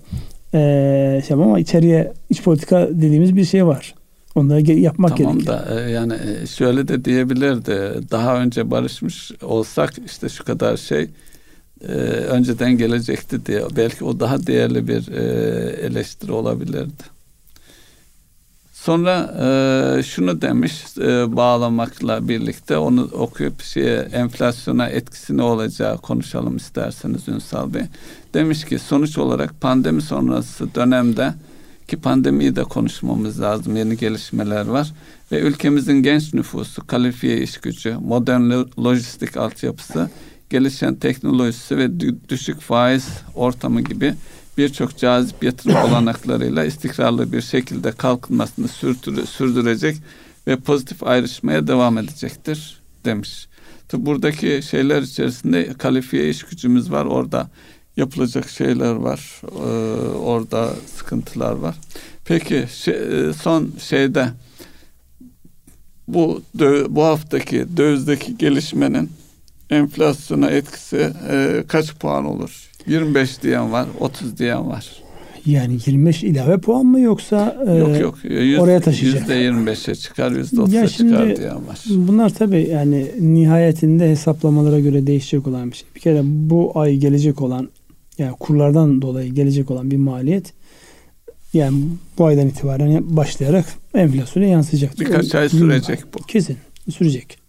[0.55, 3.95] e, şey ama içeriye iç politika dediğimiz bir şey var.
[4.35, 5.59] Onları yapmak tamam gerekiyor.
[5.67, 8.11] Tamam da e, yani e, şöyle de diyebilirdi.
[8.11, 11.09] Daha önce barışmış olsak işte şu kadar şey
[11.89, 11.93] e,
[12.27, 13.63] önceden gelecekti diye.
[13.77, 15.23] Belki o daha değerli bir e,
[15.87, 17.15] eleştiri olabilirdi.
[18.73, 26.57] Sonra e, şunu demiş e, bağlamakla birlikte onu okuyup şeye enflasyona etkisi ne olacağı konuşalım
[26.57, 27.83] isterseniz Ünsal Bey.
[28.35, 31.35] Demiş ki sonuç olarak pandemi sonrası dönemde
[31.89, 33.77] ki pandemiyi de konuşmamız lazım.
[33.77, 34.93] Yeni gelişmeler var
[35.33, 38.53] ve ülkemizin genç nüfusu, kalifiye iş gücü, modern
[38.85, 40.11] lojistik altyapısı,
[40.51, 41.91] gelişen teknolojisi ve
[42.29, 44.15] düşük faiz ortamı gibi
[44.59, 48.69] birçok cazip yatırım olanaklarıyla istikrarlı bir şekilde kalkınmasını
[49.27, 49.97] sürdürecek
[50.47, 53.49] ve pozitif ayrışmaya devam edecektir demiş.
[53.89, 57.05] Tabi buradaki şeyler içerisinde kalifiye iş gücümüz var.
[57.05, 57.51] Orada
[57.97, 59.41] yapılacak şeyler var.
[59.43, 59.67] Ee,
[60.17, 61.77] orada sıkıntılar var.
[62.25, 62.97] Peki şey,
[63.43, 64.29] son şeyde
[66.09, 66.43] bu
[66.89, 69.11] bu haftaki dövizdeki gelişmenin
[69.75, 72.71] enflasyona etkisi e, kaç puan olur?
[72.87, 75.05] 25 diyen var, 30 diyen var.
[75.47, 79.29] Yani 25 ilave puan mı yoksa e, yok yok yüz, oraya taşıyacak?
[79.29, 81.85] %25'e çıkar, %30'a çıkar diyen var.
[81.89, 85.89] Bunlar tabii yani nihayetinde hesaplamalara göre değişecek olan bir şey.
[85.97, 87.69] Bir kere bu ay gelecek olan
[88.19, 90.53] yani kurlardan dolayı gelecek olan bir maliyet
[91.53, 91.85] yani
[92.19, 95.01] bu aydan itibaren başlayarak enflasyona yansıyacak.
[95.01, 96.19] Birkaç ay sürecek bu.
[96.19, 96.57] Kesin
[96.91, 97.44] sürecek.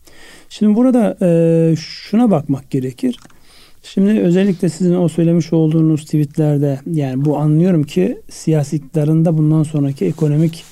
[0.50, 3.18] Şimdi burada e, şuna bakmak gerekir.
[3.84, 10.06] Şimdi özellikle sizin o söylemiş olduğunuz tweetlerde yani bu anlıyorum ki siyasi iktidarında bundan sonraki
[10.06, 10.64] ekonomik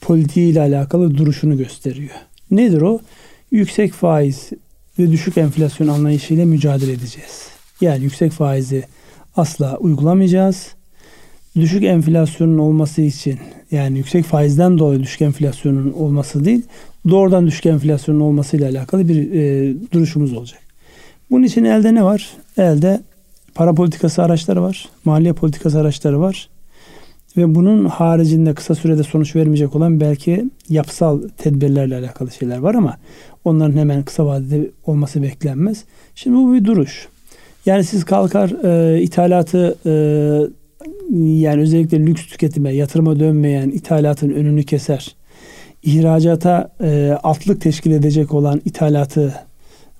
[0.00, 2.14] politiği ile alakalı duruşunu gösteriyor.
[2.50, 3.00] Nedir o?
[3.50, 4.50] Yüksek faiz
[4.98, 7.48] ve düşük enflasyon anlayışıyla mücadele edeceğiz.
[7.80, 8.84] Yani yüksek faizi
[9.36, 10.74] asla uygulamayacağız.
[11.56, 13.38] Düşük enflasyonun olması için
[13.70, 16.62] yani yüksek faizden dolayı düşük enflasyonun olması değil,
[17.08, 20.60] doğrudan düşük enflasyonun olmasıyla alakalı bir e, duruşumuz olacak.
[21.30, 22.30] Bunun için elde ne var?
[22.58, 23.00] Elde
[23.54, 26.48] para politikası araçları var, maliye politikası araçları var.
[27.36, 32.96] Ve bunun haricinde kısa sürede sonuç vermeyecek olan belki yapısal tedbirlerle alakalı şeyler var ama
[33.44, 35.84] onların hemen kısa vadede olması beklenmez.
[36.14, 37.08] Şimdi bu bir duruş.
[37.66, 39.92] Yani siz kalkar e, ithalatı e,
[41.18, 45.16] yani özellikle lüks tüketime, yatırıma dönmeyen ithalatın önünü keser.
[45.82, 49.34] İhracata e, altlık teşkil edecek olan ithalatı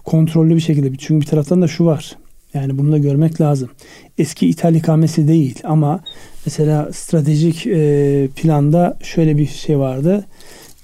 [0.05, 0.97] kontrollü bir şekilde.
[0.99, 2.17] Çünkü bir taraftan da şu var.
[2.55, 3.71] Yani bunu da görmek lazım.
[4.19, 6.01] Eski ithal ikamesi değil ama
[6.47, 10.25] mesela stratejik e, planda şöyle bir şey vardı.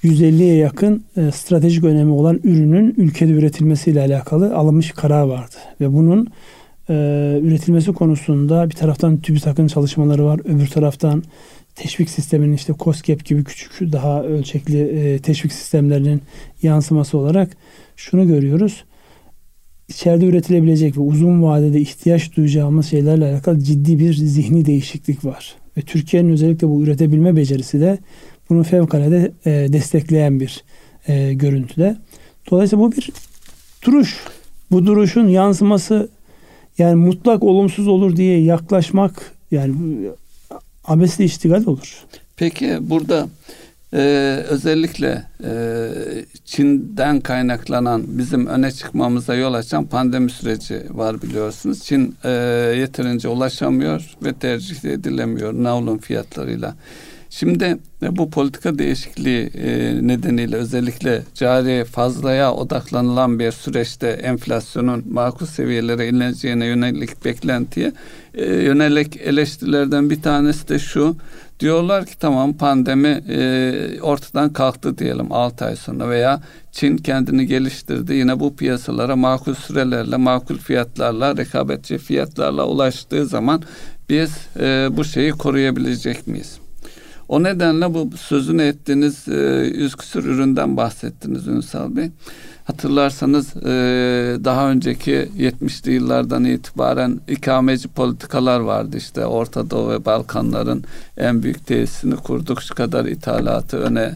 [0.03, 5.55] 150'ye yakın e, stratejik önemi olan ürünün ülkede üretilmesiyle alakalı alınmış karar vardı.
[5.81, 6.27] Ve bunun
[6.89, 6.93] e,
[7.43, 10.39] üretilmesi konusunda bir taraftan TÜBİTAK'ın çalışmaları var.
[10.45, 11.23] Öbür taraftan
[11.75, 16.21] teşvik sisteminin işte COSGAP gibi küçük daha ölçekli e, teşvik sistemlerinin
[16.61, 17.57] yansıması olarak
[17.95, 18.83] şunu görüyoruz
[19.87, 25.55] içeride üretilebilecek ve uzun vadede ihtiyaç duyacağımız şeylerle alakalı ciddi bir zihni değişiklik var.
[25.77, 27.97] Ve Türkiye'nin özellikle bu üretebilme becerisi de
[28.49, 30.63] bunu fevkalade e, destekleyen bir
[31.07, 31.97] e, görüntüde.
[32.51, 33.09] Dolayısıyla bu bir
[33.85, 34.17] duruş.
[34.71, 36.09] Bu duruşun yansıması
[36.77, 39.75] yani mutlak olumsuz olur diye yaklaşmak yani
[40.85, 42.03] abesli iştigal olur.
[42.37, 43.27] Peki burada
[43.93, 43.99] e,
[44.49, 45.51] özellikle e,
[46.45, 51.83] Çin'den kaynaklanan bizim öne çıkmamıza yol açan pandemi süreci var biliyorsunuz.
[51.83, 52.29] Çin e,
[52.77, 56.75] yeterince ulaşamıyor ve tercih edilemiyor navlun fiyatlarıyla.
[57.39, 65.45] Şimdi e, bu politika değişikliği e, nedeniyle özellikle cari fazlaya odaklanılan bir süreçte enflasyonun makul
[65.45, 67.93] seviyelere ineceğine yönelik beklentiye
[68.33, 71.15] e, yönelik eleştirilerden bir tanesi de şu.
[71.59, 73.23] Diyorlar ki tamam pandemi
[74.01, 78.13] ortadan kalktı diyelim 6 ay sonra veya Çin kendini geliştirdi.
[78.13, 83.61] Yine bu piyasalara makul sürelerle, makul fiyatlarla, rekabetçi fiyatlarla ulaştığı zaman
[84.09, 84.31] biz
[84.97, 86.59] bu şeyi koruyabilecek miyiz?
[87.29, 92.09] O nedenle bu sözünü ettiğiniz e, yüz küsur üründen bahsettiniz Ünsal Bey.
[92.63, 93.69] Hatırlarsanız e,
[94.43, 98.97] daha önceki 70'li yıllardan itibaren ikameci politikalar vardı.
[98.97, 100.83] İşte Orta Doğu ve Balkanların
[101.17, 102.61] en büyük tesisini kurduk.
[102.61, 104.15] Şu kadar ithalatı öne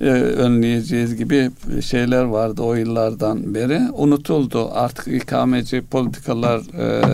[0.00, 1.50] e, önleyeceğiz gibi
[1.82, 3.80] şeyler vardı o yıllardan beri.
[3.92, 4.70] Unutuldu.
[4.72, 6.60] Artık ikameci politikalar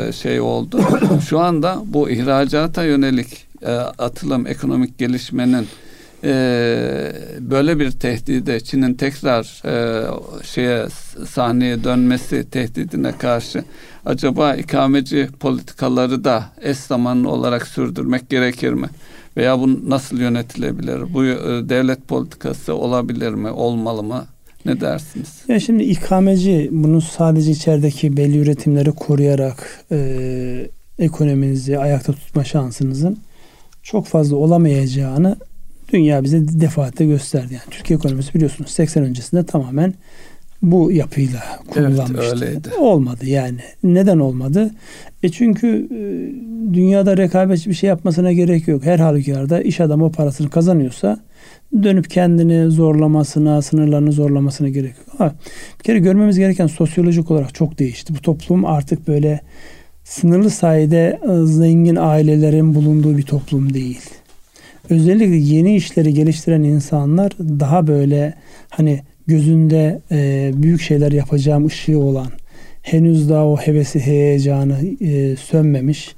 [0.09, 0.81] e, şey oldu.
[1.29, 5.67] Şu anda bu ihracata yönelik e, atılım ekonomik gelişmenin
[6.25, 6.33] e,
[7.41, 10.07] böyle bir tehdide Çin'in tekrar e,
[10.45, 10.87] şeye
[11.29, 13.65] sahneye dönmesi tehdidine karşı
[14.07, 18.87] acaba ikameci politikaları da eş zamanlı olarak sürdürmek gerekir mi?
[19.37, 21.15] Veya bu nasıl yönetilebilir?
[21.15, 21.23] Bu
[21.69, 23.51] devlet politikası olabilir mi?
[23.51, 24.25] Olmalı mı?
[24.65, 25.29] Ne dersiniz?
[25.49, 33.19] Ya şimdi ikameci bunu sadece içerideki belli üretimleri koruyarak e, ekonominizi ayakta tutma şansınızın
[33.85, 35.37] çok fazla olamayacağını
[35.93, 37.55] dünya bize defaatle gösterdi.
[37.55, 39.95] Yani Türkiye ekonomisi biliyorsunuz 80 öncesinde tamamen
[40.63, 42.15] bu yapıyla kurgulanmıştı.
[42.23, 42.69] Evet, öyleydi.
[42.79, 43.59] Olmadı yani.
[43.83, 44.71] Neden olmadı?
[45.23, 46.01] E çünkü e,
[46.75, 48.85] dünyada rekabetçi bir şey yapmasına gerek yok.
[48.85, 51.21] Her halükarda iş adamı parasını kazanıyorsa
[51.83, 55.21] dönüp kendini zorlamasına, sınırlarını zorlamasına gerek yok.
[55.21, 55.35] Ha,
[55.79, 58.15] bir kere görmemiz gereken sosyolojik olarak çok değişti.
[58.15, 59.41] Bu toplum artık böyle
[60.05, 64.01] sınırlı sayede zengin ailelerin bulunduğu bir toplum değil.
[64.91, 68.35] Özellikle yeni işleri geliştiren insanlar daha böyle
[68.71, 72.29] hani gözünde e, büyük şeyler yapacağım ışığı olan,
[72.83, 76.15] henüz daha o hevesi heyecanı e, sönmemiş,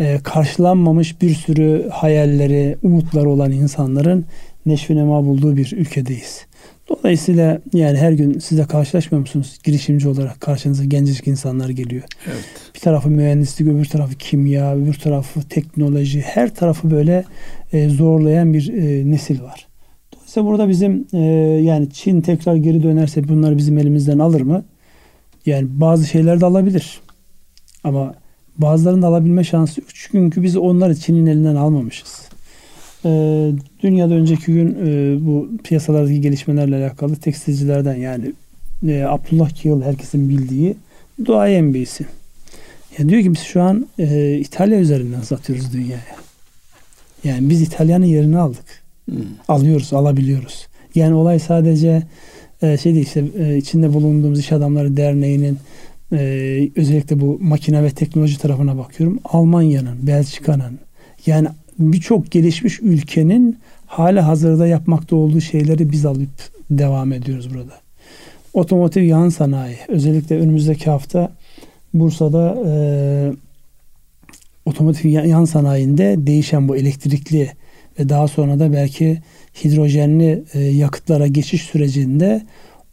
[0.00, 4.24] e, karşılanmamış bir sürü hayalleri, umutları olan insanların
[4.66, 6.46] neşvinema bulduğu bir ülkedeyiz.
[6.88, 9.58] Dolayısıyla yani her gün size karşılaşmıyor musunuz?
[9.64, 12.02] Girişimci olarak karşınıza gencecik insanlar geliyor.
[12.26, 12.44] Evet.
[12.74, 16.20] Bir tarafı mühendislik, öbür tarafı kimya, öbür tarafı teknoloji.
[16.20, 17.24] Her tarafı böyle
[17.72, 19.66] e, zorlayan bir e, nesil var.
[20.14, 21.18] Dolayısıyla burada bizim e,
[21.62, 24.64] yani Çin tekrar geri dönerse bunları bizim elimizden alır mı?
[25.46, 27.00] Yani bazı şeyler de alabilir.
[27.84, 28.14] Ama
[28.58, 29.88] bazılarını da alabilme şansı yok.
[29.94, 32.27] Çünkü biz onları Çin'in elinden almamışız.
[33.08, 38.32] E, dünyada önceki gün e, bu piyasalardaki gelişmelerle alakalı tekstilcilerden yani
[38.88, 40.76] e, Abdullah Kiyıl herkesin bildiği
[41.24, 42.06] duayen birisi.
[42.98, 46.16] Ya diyor ki biz şu an e, İtalya üzerinden satıyoruz dünyaya.
[47.24, 48.82] Yani biz İtalya'nın yerini aldık.
[49.04, 49.16] Hmm.
[49.48, 50.66] Alıyoruz, alabiliyoruz.
[50.94, 52.02] Yani olay sadece
[52.62, 55.58] e, şey değil işte e, içinde bulunduğumuz iş adamları derneğinin
[56.12, 56.18] e,
[56.76, 59.18] özellikle bu makine ve teknoloji tarafına bakıyorum.
[59.24, 60.78] Almanya'nın, Belçika'nın
[61.26, 66.30] yani birçok gelişmiş ülkenin hala hazırda yapmakta olduğu şeyleri biz alıp
[66.70, 67.74] devam ediyoruz burada.
[68.54, 71.32] Otomotiv yan sanayi özellikle önümüzdeki hafta
[71.94, 72.72] Bursa'da e,
[74.66, 77.50] otomotiv yan sanayinde değişen bu elektrikli
[77.98, 79.18] ve daha sonra da belki
[79.64, 82.42] hidrojenli e, yakıtlara geçiş sürecinde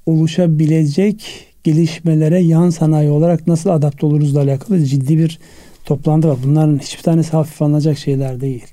[0.05, 5.39] oluşabilecek gelişmelere yan sanayi olarak nasıl adapte oluruzla alakalı ciddi bir
[5.85, 6.37] toplantı var.
[6.43, 8.65] Bunların hiçbir tanesi hafif alınacak şeyler değil.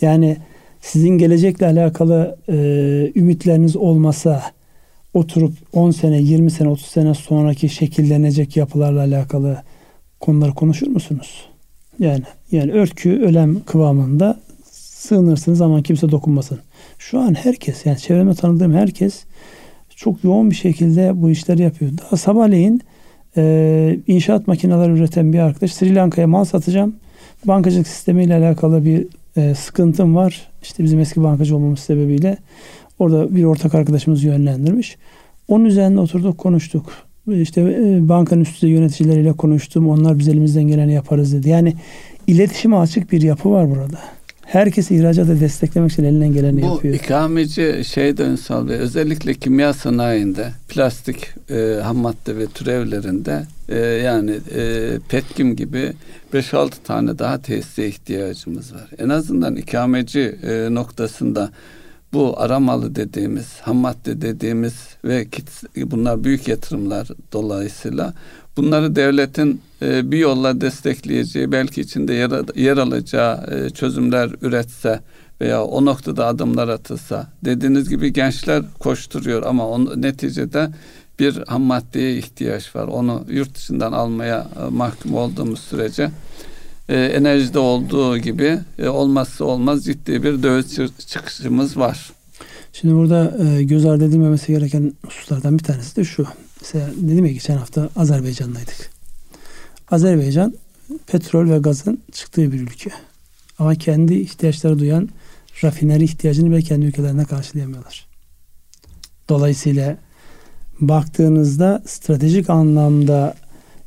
[0.00, 0.36] Yani
[0.80, 2.54] sizin gelecekle alakalı e,
[3.16, 4.42] ümitleriniz olmasa
[5.14, 9.62] oturup 10 sene, 20 sene, 30 sene sonraki şekillenecek yapılarla alakalı
[10.20, 11.48] konuları konuşur musunuz?
[11.98, 12.22] Yani
[12.52, 16.58] yani örtkü ölem kıvamında sığınırsınız ama kimse dokunmasın.
[16.98, 19.24] Şu an herkes yani çevreme tanıdığım herkes
[19.96, 21.90] çok yoğun bir şekilde bu işleri yapıyor.
[21.98, 22.80] Daha sabahleyin
[23.36, 26.96] e, inşaat makineleri üreten bir arkadaş Sri Lanka'ya mal satacağım.
[27.44, 29.06] Bankacılık sistemiyle alakalı bir
[29.36, 30.48] e, sıkıntım var.
[30.62, 32.36] İşte bizim eski bankacı olmamız sebebiyle
[32.98, 34.96] orada bir ortak arkadaşımız yönlendirmiş.
[35.48, 36.92] Onun üzerinde oturduk konuştuk.
[37.32, 39.88] İşte e, bankanın üst yöneticileriyle konuştum.
[39.88, 41.48] Onlar biz elimizden geleni yaparız dedi.
[41.48, 41.74] Yani
[42.26, 43.98] iletişime açık bir yapı var burada.
[44.54, 46.94] Herkes ihracatı desteklemek için elinden geleni Bu yapıyor.
[46.94, 53.78] Bu ikameci şeyde Ünsal Bey özellikle kimya sanayinde plastik e, ham madde ve türevlerinde e,
[53.78, 55.92] yani e, petkim gibi
[56.34, 58.90] 5-6 tane daha tesise ihtiyacımız var.
[58.98, 61.50] En azından ikameci e, noktasında
[62.12, 64.74] bu aramalı dediğimiz, ham madde dediğimiz
[65.04, 68.14] ve kit, bunlar büyük yatırımlar dolayısıyla
[68.56, 75.00] bunları devletin e, bir yolla destekleyeceği, belki içinde yer, yer alacağı e, çözümler üretse
[75.40, 80.68] veya o noktada adımlar atılsa dediğiniz gibi gençler koşturuyor ama on, neticede
[81.18, 82.86] bir ham maddeye ihtiyaç var.
[82.88, 86.10] Onu yurt dışından almaya e, mahkum olduğumuz sürece
[86.88, 92.12] e, enerjide olduğu gibi olmazsa olmaz ciddi bir döviz çıkışımız var.
[92.72, 93.32] Şimdi burada
[93.62, 96.26] göz ardı edilmemesi gereken hususlardan bir tanesi de şu.
[96.64, 98.90] Mesela dedim ya geçen hafta Azerbaycan'daydık.
[99.90, 100.54] Azerbaycan
[101.06, 102.90] petrol ve gazın çıktığı bir ülke.
[103.58, 105.08] Ama kendi ihtiyaçları duyan
[105.64, 108.06] rafineri ihtiyacını bile kendi ülkelerine karşılayamıyorlar.
[109.28, 109.96] Dolayısıyla
[110.80, 113.34] baktığınızda stratejik anlamda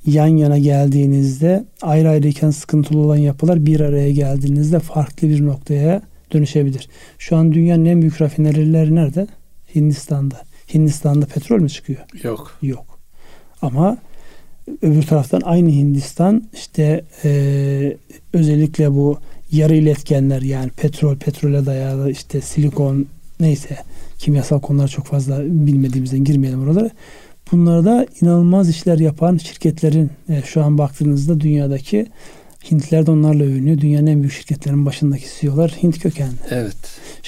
[0.06, 6.02] yan yana geldiğinizde ayrı ayrıyken sıkıntılı olan yapılar bir araya geldiğinizde farklı bir noktaya
[6.34, 6.90] dönüşebilir.
[7.18, 9.28] Şu an dünyanın en büyük rafinerileri nerede?
[9.76, 10.47] Hindistan'da.
[10.74, 12.00] Hindistan'da petrol mü çıkıyor?
[12.24, 12.58] Yok.
[12.62, 13.00] Yok.
[13.62, 13.98] Ama
[14.82, 17.98] öbür taraftan aynı Hindistan işte e,
[18.34, 19.20] özellikle bu
[19.52, 23.06] yarı iletkenler yani petrol, petrole dayalı işte silikon
[23.40, 23.78] neyse
[24.18, 26.90] kimyasal konular çok fazla bilmediğimizden girmeyelim oralara.
[27.52, 32.08] Bunlarda inanılmaz işler yapan şirketlerin e, şu an baktığınızda dünyadaki
[32.72, 33.78] Hintliler de onlarla övünüyor.
[33.78, 36.36] Dünyanın en büyük şirketlerin başındaki CEO'lar Hint kökenli.
[36.50, 36.76] Evet.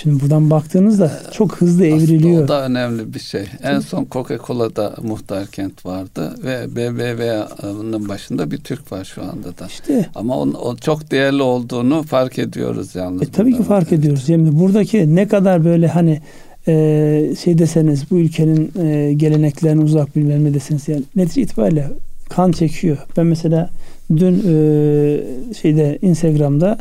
[0.01, 2.43] Şimdi buradan baktığınızda çok hızlı evriliyor.
[2.43, 3.45] Aslında o da önemli bir şey.
[3.63, 9.67] En son Coca-Cola'da muhtar kent vardı ve BBVA'nın başında bir Türk var şu anda da.
[9.67, 10.09] İşte.
[10.15, 13.21] Ama o, o çok değerli olduğunu fark ediyoruz yalnız.
[13.21, 13.99] E, tabii ki fark evet.
[13.99, 14.29] ediyoruz.
[14.29, 16.21] Yani buradaki ne kadar böyle hani
[16.67, 21.87] e, şey deseniz bu ülkenin e, geleneklerine uzak bilmem ne deseniz yani netice itibariyle
[22.29, 22.97] kan çekiyor.
[23.17, 23.69] Ben mesela
[24.17, 26.77] dün e, şeyde Instagram'da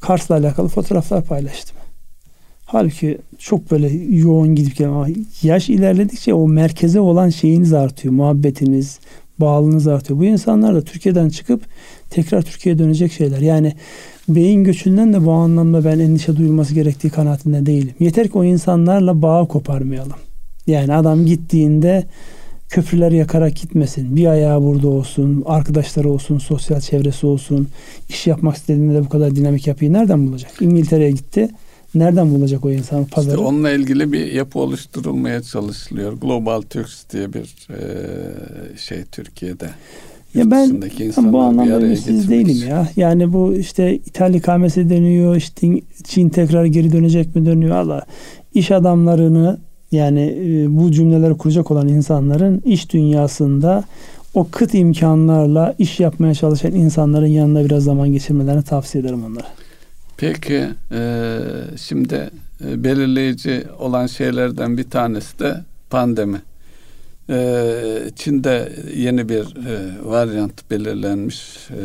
[0.00, 1.81] Kars'la alakalı fotoğraflar paylaştım.
[2.72, 8.14] Halbuki çok böyle yoğun gidip gelen yaş ilerledikçe o merkeze olan şeyiniz artıyor.
[8.14, 8.98] Muhabbetiniz,
[9.38, 10.18] bağlılığınız artıyor.
[10.18, 11.62] Bu insanlar da Türkiye'den çıkıp
[12.10, 13.38] tekrar Türkiye'ye dönecek şeyler.
[13.38, 13.72] Yani
[14.28, 17.94] beyin göçünden de bu anlamda ben endişe duyulması gerektiği kanaatinde değilim.
[18.00, 20.18] Yeter ki o insanlarla bağ koparmayalım.
[20.66, 22.06] Yani adam gittiğinde
[22.68, 24.16] köprüler yakarak gitmesin.
[24.16, 27.68] Bir ayağı burada olsun, arkadaşları olsun, sosyal çevresi olsun.
[28.08, 30.52] İş yapmak istediğinde de bu kadar dinamik yapıyı nereden bulacak?
[30.60, 31.48] İngiltere'ye gitti.
[31.94, 33.34] Nereden bulacak o insan pazarı?
[33.34, 36.12] İşte onunla ilgili bir yapı oluşturulmaya çalışılıyor.
[36.12, 37.78] Global Turks diye bir e,
[38.78, 39.70] şey Türkiye'de.
[40.34, 40.82] Ya ben,
[41.32, 42.88] bu anlamda ümitsiz değilim ya.
[42.96, 45.68] Yani bu işte İtalya ikamesi dönüyor, işte
[46.04, 48.02] Çin tekrar geri dönecek mi dönüyor Allah.
[48.54, 49.58] İş adamlarını
[49.92, 53.84] yani e, bu cümleleri kuracak olan insanların iş dünyasında
[54.34, 59.46] o kıt imkanlarla iş yapmaya çalışan insanların yanında biraz zaman geçirmelerini tavsiye ederim onlara.
[60.22, 61.38] Peki e,
[61.76, 62.30] şimdi
[62.64, 65.60] e, belirleyici olan şeylerden bir tanesi de
[65.90, 66.42] pandemi.
[67.30, 67.74] E,
[68.16, 71.56] Çin'de yeni bir e, varyant belirlenmiş.
[71.70, 71.80] E,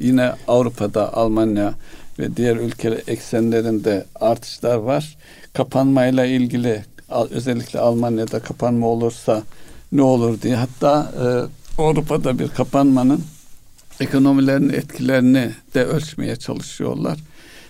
[0.00, 1.74] yine Avrupa'da Almanya
[2.18, 5.16] ve diğer ülke eksenlerinde artışlar var.
[5.52, 6.84] Kapanmayla ilgili
[7.30, 9.42] özellikle Almanya'da kapanma olursa
[9.92, 13.20] ne olur diye hatta e, Avrupa'da bir kapanmanın
[14.00, 17.18] ekonomilerin etkilerini de ölçmeye çalışıyorlar.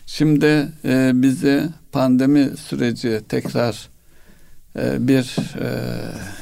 [0.07, 1.63] Şimdi e, bizi
[1.93, 3.89] pandemi süreci tekrar
[4.79, 5.69] e, bir e,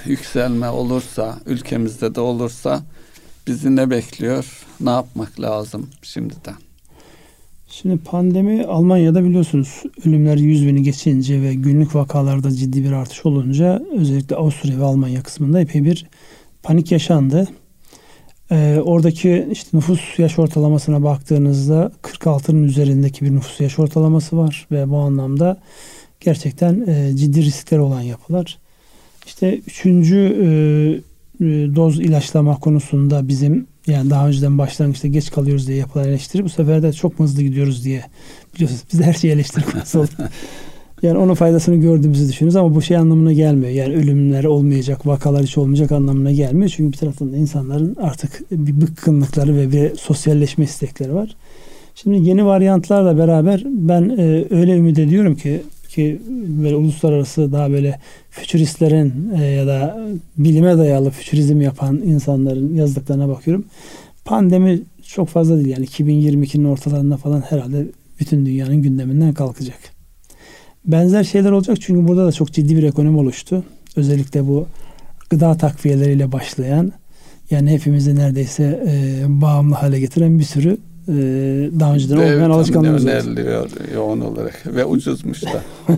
[0.07, 2.83] yükselme olursa, ülkemizde de olursa
[3.47, 4.67] bizi ne bekliyor?
[4.81, 6.55] Ne yapmak lazım şimdiden?
[7.69, 13.83] Şimdi pandemi Almanya'da biliyorsunuz ölümler 100 bini geçince ve günlük vakalarda ciddi bir artış olunca
[13.99, 16.07] özellikle Avusturya ve Almanya kısmında epey bir
[16.63, 17.49] panik yaşandı.
[18.55, 24.91] Ee, oradaki işte nüfus yaş ortalamasına baktığınızda 46'nın üzerindeki bir nüfus yaş ortalaması var ve
[24.91, 25.61] bu anlamda
[26.21, 28.59] gerçekten e, ciddi riskler olan yapılar.
[29.27, 30.47] İşte üçüncü e,
[31.45, 31.47] e,
[31.77, 36.83] doz ilaçlama konusunda bizim yani daha önceden başlangıçta geç kalıyoruz diye yapılan eleştiri bu sefer
[36.83, 38.05] de çok hızlı gidiyoruz diye
[38.55, 40.09] biliyorsunuz biz her şeyi eleştiri konusu.
[41.03, 43.73] Yani onun faydasını gördüğümüzü düşünüyoruz ama bu şey anlamına gelmiyor.
[43.73, 46.73] Yani ölümler olmayacak, vakalar hiç olmayacak anlamına gelmiyor.
[46.77, 51.37] Çünkü bir taraftan da insanların artık bir bıkkınlıkları ve bir sosyalleşme istekleri var.
[51.95, 56.21] Şimdi yeni varyantlarla beraber ben e, öyle ümit ediyorum ki ki
[56.63, 63.65] böyle uluslararası daha böyle fütüristlerin e, ya da bilime dayalı fütürizm yapan insanların yazdıklarına bakıyorum.
[64.25, 67.87] Pandemi çok fazla değil yani 2022'nin ortalarında falan herhalde
[68.21, 69.94] bütün dünyanın gündeminden kalkacak.
[70.85, 73.65] Benzer şeyler olacak çünkü burada da çok ciddi bir ekonomi oluştu.
[73.97, 74.67] Özellikle bu
[75.31, 76.93] gıda takviyeleriyle başlayan
[77.51, 80.79] yani hepimizi neredeyse e, bağımlı hale getiren bir sürü
[81.09, 81.13] e,
[81.81, 85.63] daha önceden D olmayan alışkanlığımız öneriliyor yoğun olarak ve ucuzmuş da.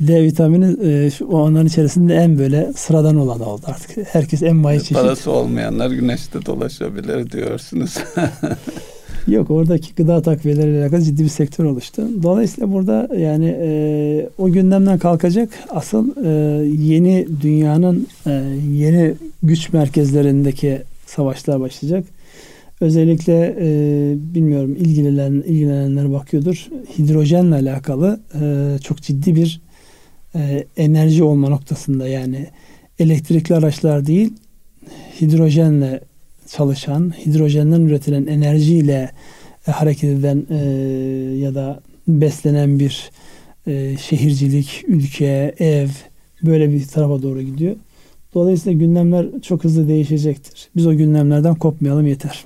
[0.00, 4.14] D vitamini e, şu, onların içerisinde en böyle sıradan olan oldu artık.
[4.14, 4.96] Herkes en may çeşit.
[4.96, 7.98] Parası olmayanlar güneşte dolaşabilir diyorsunuz.
[9.28, 12.08] Yok oradaki gıda takviyeleriyle alakalı ciddi bir sektör oluştu.
[12.22, 16.30] Dolayısıyla burada yani e, o gündemden kalkacak asıl e,
[16.66, 18.30] yeni dünyanın e,
[18.72, 22.04] yeni güç merkezlerindeki savaşlar başlayacak.
[22.80, 23.66] Özellikle e,
[24.34, 26.68] bilmiyorum ilgilenen ilgilenenler bakıyordur.
[26.98, 29.60] Hidrojenle alakalı e, çok ciddi bir
[30.34, 32.46] e, enerji olma noktasında yani
[32.98, 34.32] elektrikli araçlar değil
[35.20, 36.00] hidrojenle
[36.48, 39.10] çalışan, hidrojenden üretilen enerjiyle
[39.68, 40.56] e, hareket eden e,
[41.38, 43.10] ya da beslenen bir
[43.66, 45.88] e, şehircilik, ülke, ev
[46.42, 47.76] böyle bir tarafa doğru gidiyor.
[48.34, 50.68] Dolayısıyla gündemler çok hızlı değişecektir.
[50.76, 52.44] Biz o gündemlerden kopmayalım yeter.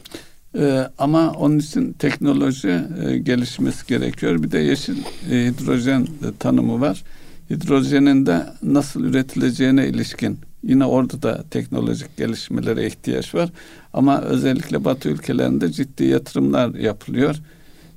[0.59, 4.43] Ee, ama onun için teknoloji e, gelişmesi gerekiyor.
[4.43, 4.97] Bir de yeşil
[5.31, 6.07] e, hidrojen
[6.39, 7.05] tanımı var.
[7.51, 13.51] Hidrojenin de nasıl üretileceğine ilişkin Yine orada da teknolojik gelişmelere ihtiyaç var.
[13.93, 17.37] Ama özellikle Batı ülkelerinde ciddi yatırımlar yapılıyor.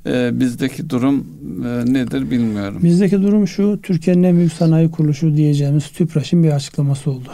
[0.05, 1.27] Ee, bizdeki durum
[1.65, 2.79] e, nedir bilmiyorum.
[2.83, 7.29] Bizdeki durum şu, Türkiye'nin en büyük sanayi kuruluşu diyeceğimiz TÜPRAŞ'ın bir açıklaması oldu.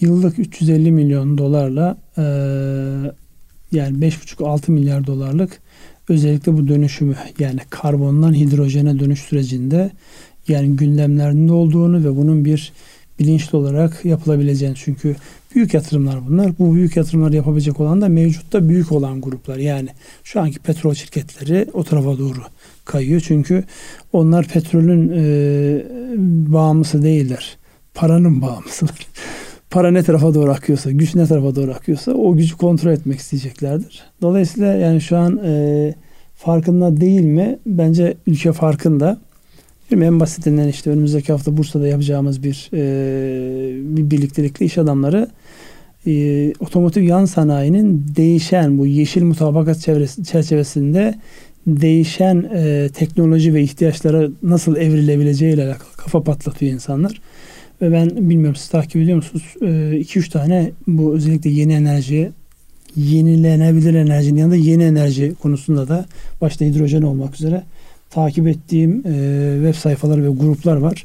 [0.00, 2.22] Yıllık 350 milyon dolarla e,
[3.72, 5.60] yani 5,5-6 milyar dolarlık
[6.08, 9.90] özellikle bu dönüşümü yani karbondan hidrojene dönüş sürecinde
[10.48, 12.72] yani gündemlerinde olduğunu ve bunun bir
[13.18, 14.74] bilinçli olarak yapılabileceğini.
[14.76, 15.16] Çünkü
[15.54, 16.58] büyük yatırımlar bunlar.
[16.58, 19.56] Bu büyük yatırımlar yapabilecek olan da mevcutta büyük olan gruplar.
[19.56, 19.88] Yani
[20.24, 22.38] şu anki petrol şirketleri o tarafa doğru
[22.84, 23.20] kayıyor.
[23.26, 23.64] Çünkü
[24.12, 25.84] onlar petrolün e,
[26.52, 27.56] bağımlısı değiller.
[27.94, 29.06] Paranın bağımlısılar.
[29.70, 34.02] Para ne tarafa doğru akıyorsa, güç ne tarafa doğru akıyorsa o gücü kontrol etmek isteyeceklerdir.
[34.22, 35.94] Dolayısıyla yani şu an e,
[36.36, 37.58] farkında değil mi?
[37.66, 39.18] Bence ülke farkında.
[39.92, 45.28] En basitinden işte önümüzdeki hafta Bursa'da yapacağımız bir, e, bir birliktelikli iş adamları
[46.06, 49.80] e, otomotiv yan sanayinin değişen bu yeşil mutabakat
[50.24, 51.14] çerçevesinde
[51.66, 57.20] değişen e, teknoloji ve ihtiyaçlara nasıl evrilebileceği ile alakalı kafa patlatıyor insanlar.
[57.82, 59.44] Ve ben bilmiyorum siz takip ediyor musunuz?
[59.60, 62.30] 2-3 e, tane bu özellikle yeni enerji,
[62.96, 66.06] yenilenebilir enerjinin yanında yeni enerji konusunda da
[66.40, 67.62] başta hidrojen olmak üzere
[68.10, 71.04] takip ettiğim e, web sayfaları ve gruplar var.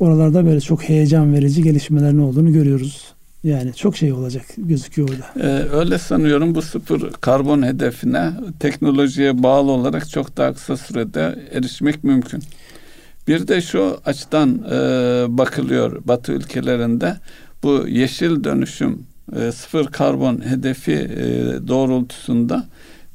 [0.00, 3.16] Oralarda böyle çok heyecan verici gelişmelerin olduğunu görüyoruz.
[3.44, 5.48] Yani çok şey olacak gözüküyor orada.
[5.48, 12.04] Ee, öyle sanıyorum bu sıfır karbon hedefine teknolojiye bağlı olarak çok daha kısa sürede erişmek
[12.04, 12.42] mümkün.
[13.28, 14.78] Bir de şu açıdan e,
[15.28, 17.16] bakılıyor Batı ülkelerinde
[17.62, 19.06] bu yeşil dönüşüm
[19.40, 21.26] e, sıfır karbon hedefi e,
[21.68, 22.66] doğrultusunda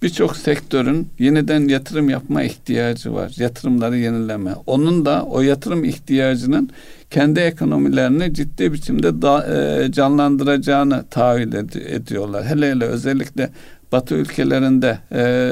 [0.01, 3.33] birçok sektörün yeniden yatırım yapma ihtiyacı var.
[3.37, 4.53] Yatırımları yenileme.
[4.65, 6.69] Onun da o yatırım ihtiyacının
[7.09, 12.45] kendi ekonomilerini ciddi biçimde da, e, canlandıracağını tahayyül ed- ediyorlar.
[12.45, 13.49] Hele hele özellikle
[13.91, 15.51] Batı ülkelerinde e,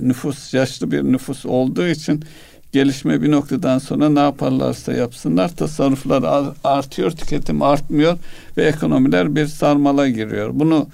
[0.00, 2.24] nüfus yaşlı bir nüfus olduğu için
[2.72, 8.18] gelişme bir noktadan sonra ne yaparlarsa yapsınlar tasarruflar artıyor, tüketim artmıyor
[8.56, 10.50] ve ekonomiler bir sarmala giriyor.
[10.52, 10.88] Bunu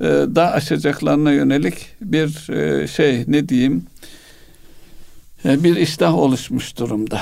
[0.00, 3.82] e, daha aşacaklarına yönelik bir e, şey ne diyeyim
[5.44, 7.20] e, bir iştah oluşmuş durumda.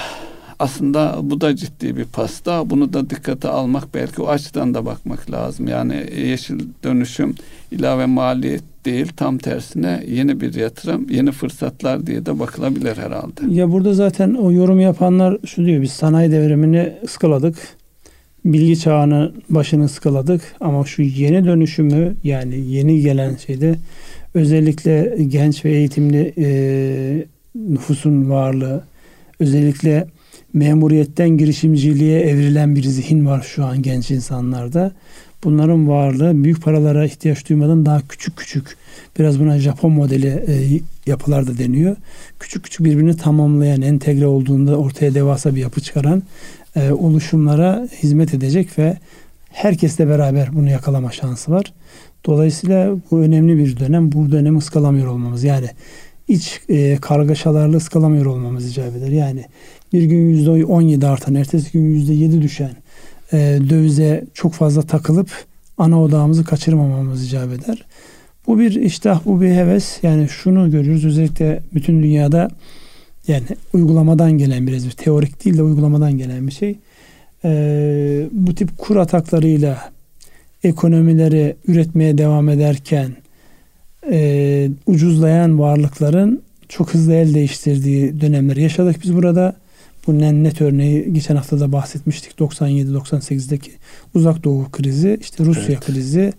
[0.59, 2.71] Aslında bu da ciddi bir pasta.
[2.71, 5.69] Bunu da dikkate almak belki o açıdan da bakmak lazım.
[5.69, 7.35] Yani yeşil dönüşüm
[7.71, 13.41] ilave maliyet değil tam tersine yeni bir yatırım, yeni fırsatlar diye de bakılabilir herhalde.
[13.49, 17.57] Ya burada zaten o yorum yapanlar şu diyor biz sanayi devrimini ıskaladık
[18.53, 23.75] bilgi çağını başını skaladık ama şu yeni dönüşümü yani yeni gelen şeyde
[24.35, 28.85] özellikle genç ve eğitimli e, nüfusun varlığı
[29.41, 30.07] özellikle
[30.53, 34.93] memuriyetten girişimciliğe evrilen bir zihin var şu an genç insanlarda.
[35.45, 38.77] Bunların varlığı büyük paralara ihtiyaç duymadan daha küçük küçük
[39.19, 41.97] biraz buna Japon modeli e, yapılar da deniyor.
[42.41, 46.23] Küçük küçük birbirini tamamlayan, entegre olduğunda ortaya devasa bir yapı çıkaran
[46.77, 48.97] e, oluşumlara hizmet edecek ve
[49.51, 51.73] herkesle beraber bunu yakalama şansı var.
[52.27, 54.13] Dolayısıyla bu önemli bir dönem.
[54.13, 55.45] Bu dönemi ıskalamıyor olmamız.
[55.45, 55.67] Yani
[56.29, 59.09] iç e, kargaşalarla ıskalamıyor olmamız icap eder.
[59.09, 59.45] Yani
[59.93, 62.77] bir gün yüzde 17 artan, ertesi gün yüzde 7 düşen
[63.33, 65.31] e, dövize çok fazla takılıp
[65.79, 67.85] ana odağımızı kaçırmamamız icap eder.
[68.47, 69.99] Bu bir iştah, bu bir heves.
[70.03, 72.49] Yani şunu görüyoruz özellikle bütün dünyada
[73.29, 76.79] yani uygulamadan gelen biraz bir teorik değil de uygulamadan gelen bir şey.
[77.45, 79.91] Ee, bu tip kur ataklarıyla
[80.65, 83.17] ekonomileri üretmeye devam ederken
[84.11, 89.57] e, ucuzlayan varlıkların çok hızlı el değiştirdiği dönemleri yaşadık biz burada.
[90.07, 92.33] Bu net örneği geçen hafta da bahsetmiştik.
[92.33, 93.71] 97-98'deki
[94.15, 95.81] uzak doğu krizi, işte Rusya evet.
[95.81, 96.33] krizi.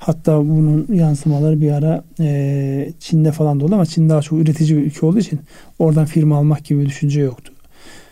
[0.00, 4.76] Hatta bunun yansımaları bir ara e, Çin'de falan da oldu ama Çin daha çok üretici
[4.76, 5.40] bir ülke olduğu için
[5.78, 7.52] oradan firma almak gibi bir düşünce yoktu.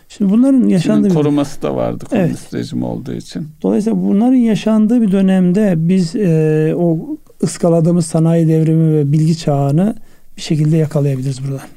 [0.09, 2.53] Şimdi bunların yaşandığı Çin'in koruması da vardı komünist evet.
[2.53, 3.47] rejim olduğu için.
[3.61, 9.95] Dolayısıyla bunların yaşandığı bir dönemde biz e, o ıskaladığımız sanayi devrimi ve bilgi çağını
[10.37, 11.67] bir şekilde yakalayabiliriz buradan.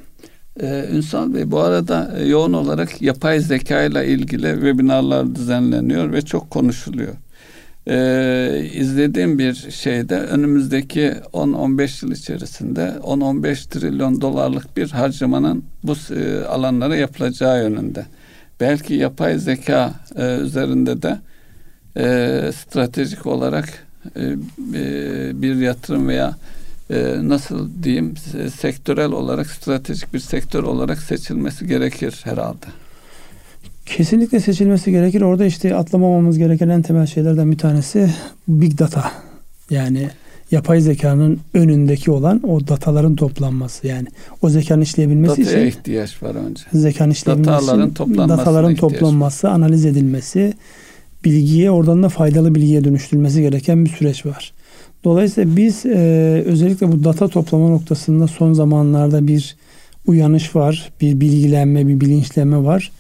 [0.61, 6.23] Ee, Ünsal Bey bu arada e, yoğun olarak yapay zeka ile ilgili webinarlar düzenleniyor ve
[6.23, 7.15] çok konuşuluyor.
[7.89, 16.45] Ee, izlediğim bir şeyde önümüzdeki 10-15 yıl içerisinde 10-15 trilyon dolarlık bir harcamanın bu e,
[16.45, 18.07] alanlara yapılacağı yönünde.
[18.61, 21.19] Belki yapay zeka e, üzerinde de
[21.97, 24.23] e, stratejik olarak e,
[24.75, 26.37] e, bir yatırım veya
[26.91, 28.15] e, nasıl diyeyim
[28.61, 32.67] sektörel olarak stratejik bir sektör olarak seçilmesi gerekir herhalde.
[33.87, 35.21] Kesinlikle seçilmesi gerekir.
[35.21, 38.11] Orada işte atlamamamız gereken en temel şeylerden bir tanesi
[38.49, 39.13] big data.
[39.71, 40.09] Yani
[40.51, 43.87] yapay zekanın önündeki olan o dataların toplanması.
[43.87, 44.09] Yani
[44.43, 46.63] o zekanın işleyebilmesi Dataya için ihtiyaç var önce.
[46.73, 50.55] Zekanın işleyebilmesi dataların toplanması, dataların toplanması, analiz edilmesi,
[51.25, 54.53] bilgiye oradan da faydalı bilgiye dönüştürülmesi gereken bir süreç var.
[55.05, 59.57] Dolayısıyla biz e, özellikle bu data toplama noktasında son zamanlarda bir
[60.07, 62.93] uyanış var, bir bilgilenme, bir bilinçlenme var.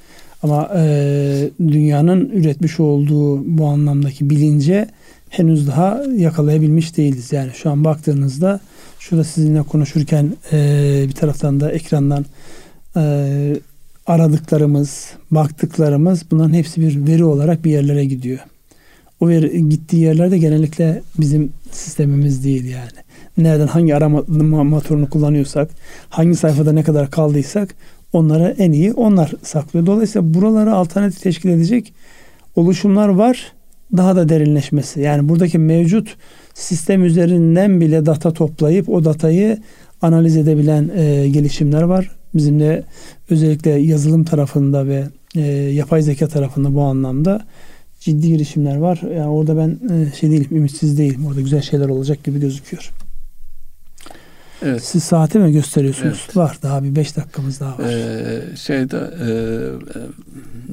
[0.42, 4.88] Ama e, dünyanın üretmiş olduğu bu anlamdaki bilince
[5.30, 7.32] henüz daha yakalayabilmiş değiliz.
[7.32, 8.60] Yani şu an baktığınızda
[8.98, 12.24] şurada sizinle konuşurken e, bir taraftan da ekrandan
[12.96, 13.02] e,
[14.06, 18.38] aradıklarımız, baktıklarımız bunların hepsi bir veri olarak bir yerlere gidiyor.
[19.20, 23.02] O veri gittiği yerlerde genellikle bizim sistemimiz değil yani.
[23.38, 24.24] Nereden hangi arama
[24.64, 25.70] motorunu kullanıyorsak,
[26.08, 27.74] hangi sayfada ne kadar kaldıysak
[28.12, 29.86] onları en iyi onlar saklıyor.
[29.86, 31.92] Dolayısıyla buraları alternatif teşkil edecek
[32.56, 33.52] oluşumlar var.
[33.96, 35.00] Daha da derinleşmesi.
[35.00, 36.16] Yani buradaki mevcut
[36.54, 39.58] sistem üzerinden bile data toplayıp o datayı
[40.02, 42.10] analiz edebilen e, gelişimler var.
[42.34, 42.84] Bizim de
[43.30, 45.04] özellikle yazılım tarafında ve
[45.36, 47.40] e, yapay zeka tarafında bu anlamda
[48.00, 49.00] ciddi girişimler var.
[49.16, 51.26] Yani orada ben e, şey değilim, ümitsiz değilim.
[51.26, 52.90] Orada güzel şeyler olacak gibi gözüküyor.
[54.64, 54.84] Evet.
[54.84, 56.22] Siz saati mi gösteriyorsunuz?
[56.24, 56.36] Evet.
[56.36, 57.84] Var daha bir beş dakikamız daha var.
[57.88, 59.28] Ee, şeyde e,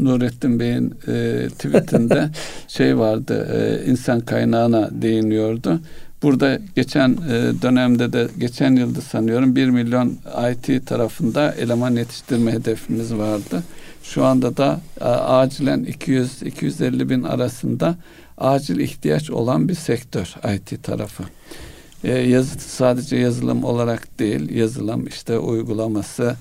[0.03, 2.29] Nurettin Bey'in e, tweetinde
[2.67, 5.79] şey vardı e, insan kaynağına değiniyordu.
[6.23, 10.17] Burada geçen e, dönemde de geçen yılda sanıyorum 1 milyon
[10.51, 13.63] IT tarafında eleman yetiştirme hedefimiz vardı.
[14.03, 17.95] Şu anda da e, acilen 200-250 bin arasında
[18.37, 21.23] acil ihtiyaç olan bir sektör IT tarafı.
[22.03, 26.35] E, yazı, sadece yazılım olarak değil, yazılım işte uygulaması,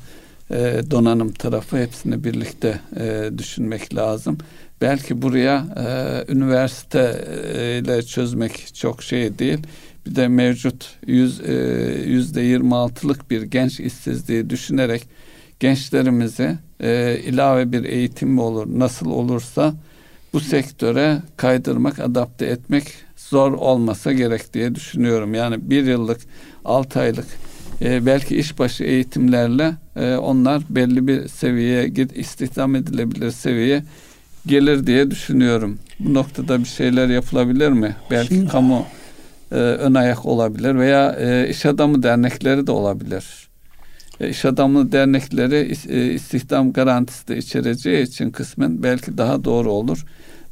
[0.50, 4.38] e, donanım tarafı hepsini birlikte e, düşünmek lazım.
[4.80, 9.58] Belki buraya e, üniversite e, ile çözmek çok şey değil.
[10.06, 11.12] Bir de mevcut e,
[12.06, 15.02] yüzde yirmi altılık bir genç işsizliği düşünerek
[15.60, 19.74] gençlerimizi e, ilave bir eğitim mi olur, nasıl olursa
[20.32, 22.86] bu sektöre kaydırmak, adapte etmek
[23.28, 25.34] zor olmasa gerek diye düşünüyorum.
[25.34, 26.20] Yani bir yıllık,
[26.64, 27.26] altı aylık
[27.82, 33.82] e, belki işbaşı eğitimlerle e, onlar belli bir seviyeye git istihdam edilebilir seviyeye
[34.46, 35.78] gelir diye düşünüyorum.
[36.00, 37.96] Bu noktada bir şeyler yapılabilir mi?
[38.10, 38.86] Belki Şimdi, kamu
[39.52, 43.47] e, ön ayak olabilir veya e, iş adamı dernekleri de olabilir.
[44.20, 50.04] E, iş adamı dernekleri e, istihdam garantisi de içereceği için kısmen belki daha doğru olur.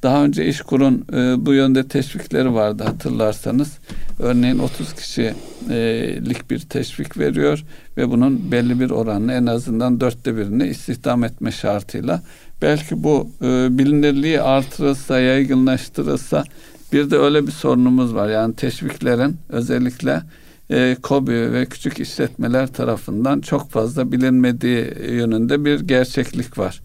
[0.03, 3.79] Daha önce İşkur'un e, bu yönde teşvikleri vardı hatırlarsanız.
[4.19, 7.65] Örneğin 30 kişilik bir teşvik veriyor
[7.97, 12.23] ve bunun belli bir oranını en azından dörtte birini istihdam etme şartıyla
[12.63, 16.45] belki bu e, bilinirliği artırılsa, yaygınlaştırılsa
[16.93, 18.29] bir de öyle bir sorunumuz var.
[18.29, 20.23] Yani teşviklerin özellikle
[20.71, 26.81] e, KOBİ ve küçük işletmeler tarafından çok fazla bilinmediği yönünde bir gerçeklik var.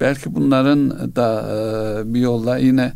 [0.00, 2.92] Belki bunların da e, bir yolla yine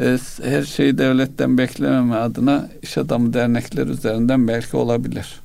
[0.00, 5.40] e, her şeyi devletten beklememe adına iş adamı dernekler üzerinden belki olabilir.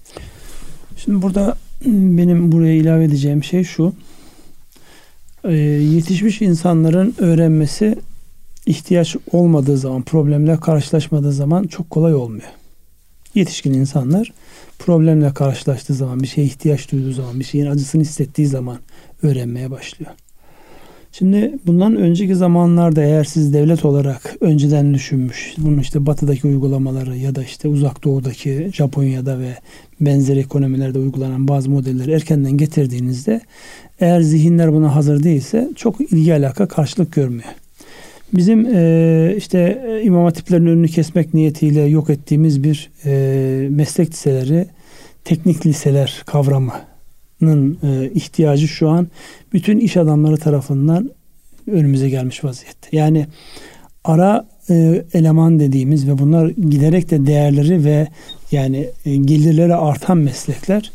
[0.97, 1.55] Şimdi burada
[1.85, 3.93] benim buraya ilave edeceğim şey şu.
[5.43, 7.95] E, yetişmiş insanların öğrenmesi
[8.65, 12.49] ihtiyaç olmadığı zaman, problemle karşılaşmadığı zaman çok kolay olmuyor.
[13.35, 14.33] Yetişkin insanlar
[14.79, 18.77] problemle karşılaştığı zaman, bir şeye ihtiyaç duyduğu zaman, bir şeyin acısını hissettiği zaman
[19.23, 20.11] öğrenmeye başlıyor.
[21.11, 27.35] Şimdi bundan önceki zamanlarda eğer siz devlet olarak önceden düşünmüş, bunun işte batıdaki uygulamaları ya
[27.35, 29.55] da işte uzak doğudaki Japonya'da ve
[30.01, 33.41] benzeri ekonomilerde uygulanan bazı modelleri erkenden getirdiğinizde
[33.99, 37.49] eğer zihinler buna hazır değilse çok ilgi alaka karşılık görmüyor.
[38.33, 44.67] Bizim e, işte imam hatiplerin önünü kesmek niyetiyle yok ettiğimiz bir e, meslek liseleri,
[45.25, 49.07] teknik liseler kavramının e, ihtiyacı şu an
[49.53, 51.09] bütün iş adamları tarafından
[51.67, 52.87] önümüze gelmiş vaziyette.
[52.91, 53.27] Yani
[54.03, 58.07] ara e, eleman dediğimiz ve bunlar giderek de değerleri ve
[58.51, 60.91] yani e, gelirleri artan meslekler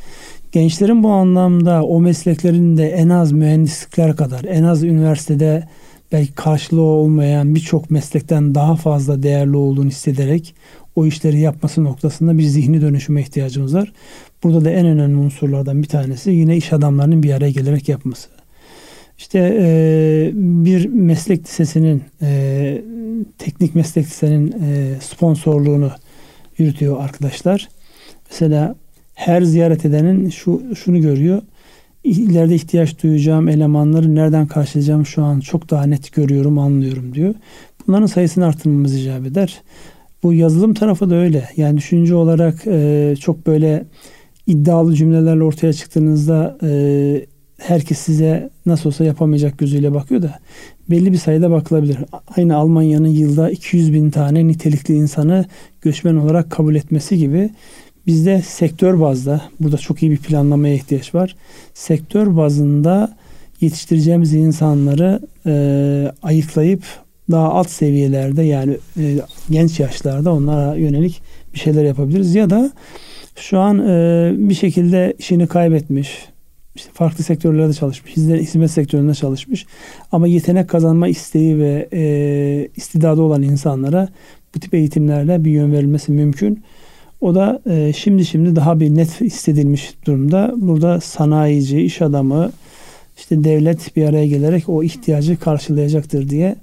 [0.54, 5.68] gençlerin bu anlamda o mesleklerin de en az mühendislikler kadar en az üniversitede
[6.14, 10.54] belki karşılığı olmayan birçok meslekten daha fazla değerli olduğunu hissederek
[10.96, 13.92] o işleri yapması noktasında bir zihni dönüşüme ihtiyacımız var.
[14.42, 18.28] Burada da en önemli unsurlardan bir tanesi yine iş adamlarının bir araya gelerek yapması.
[19.18, 22.82] İşte e, bir meslek lisesinin e,
[23.38, 25.90] teknik meslek lisenin e, sponsorluğunu
[26.58, 27.68] yürütüyor arkadaşlar.
[28.30, 28.74] Mesela
[29.14, 31.42] her ziyaret edenin şu şunu görüyor.
[32.04, 37.34] İleride ihtiyaç duyacağım elemanları nereden karşılayacağım şu an çok daha net görüyorum, anlıyorum diyor.
[37.86, 39.62] Bunların sayısını artırmamız icap eder.
[40.22, 41.48] Bu yazılım tarafı da öyle.
[41.56, 43.84] Yani düşünce olarak e, çok böyle
[44.46, 46.70] iddialı cümlelerle ortaya çıktığınızda e,
[47.58, 50.38] herkes size nasıl olsa yapamayacak gözüyle bakıyor da
[50.90, 51.98] belli bir sayıda bakılabilir.
[52.36, 55.44] Aynı Almanya'nın yılda 200 bin tane nitelikli insanı
[55.82, 57.50] göçmen olarak kabul etmesi gibi
[58.06, 61.36] bizde sektör bazda burada çok iyi bir planlamaya ihtiyaç var.
[61.74, 63.16] Sektör bazında
[63.60, 66.84] yetiştireceğimiz insanları e, ayıklayıp
[67.30, 69.16] daha alt seviyelerde yani e,
[69.50, 71.22] genç yaşlarda onlara yönelik
[71.54, 72.72] bir şeyler yapabiliriz ya da
[73.36, 76.28] şu an e, bir şekilde işini kaybetmiş
[76.74, 79.66] işte farklı sektörlerde çalışmış, hizmet sektöründe çalışmış
[80.12, 84.08] ama yetenek kazanma isteği ve e, istidadı olan insanlara
[84.54, 86.64] bu tip eğitimlerle bir yön verilmesi mümkün.
[87.20, 90.54] O da e, şimdi şimdi daha bir net hissedilmiş durumda.
[90.56, 92.52] Burada sanayici, iş adamı,
[93.16, 96.56] işte devlet bir araya gelerek o ihtiyacı karşılayacaktır diye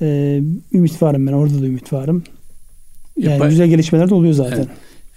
[0.00, 0.40] e,
[0.72, 1.32] ümit varım ben.
[1.32, 2.24] Orada da ümit varım.
[3.16, 4.56] Yani Yapay, güzel gelişmeler de oluyor zaten.
[4.56, 4.68] Evet.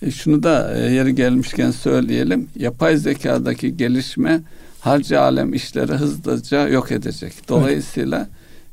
[0.02, 2.48] E, şunu da e, yeri gelmişken söyleyelim.
[2.56, 4.42] Yapay zekadaki gelişme
[4.80, 7.34] harcı alem işleri hızlıca yok edecek.
[7.50, 8.28] Dolayısıyla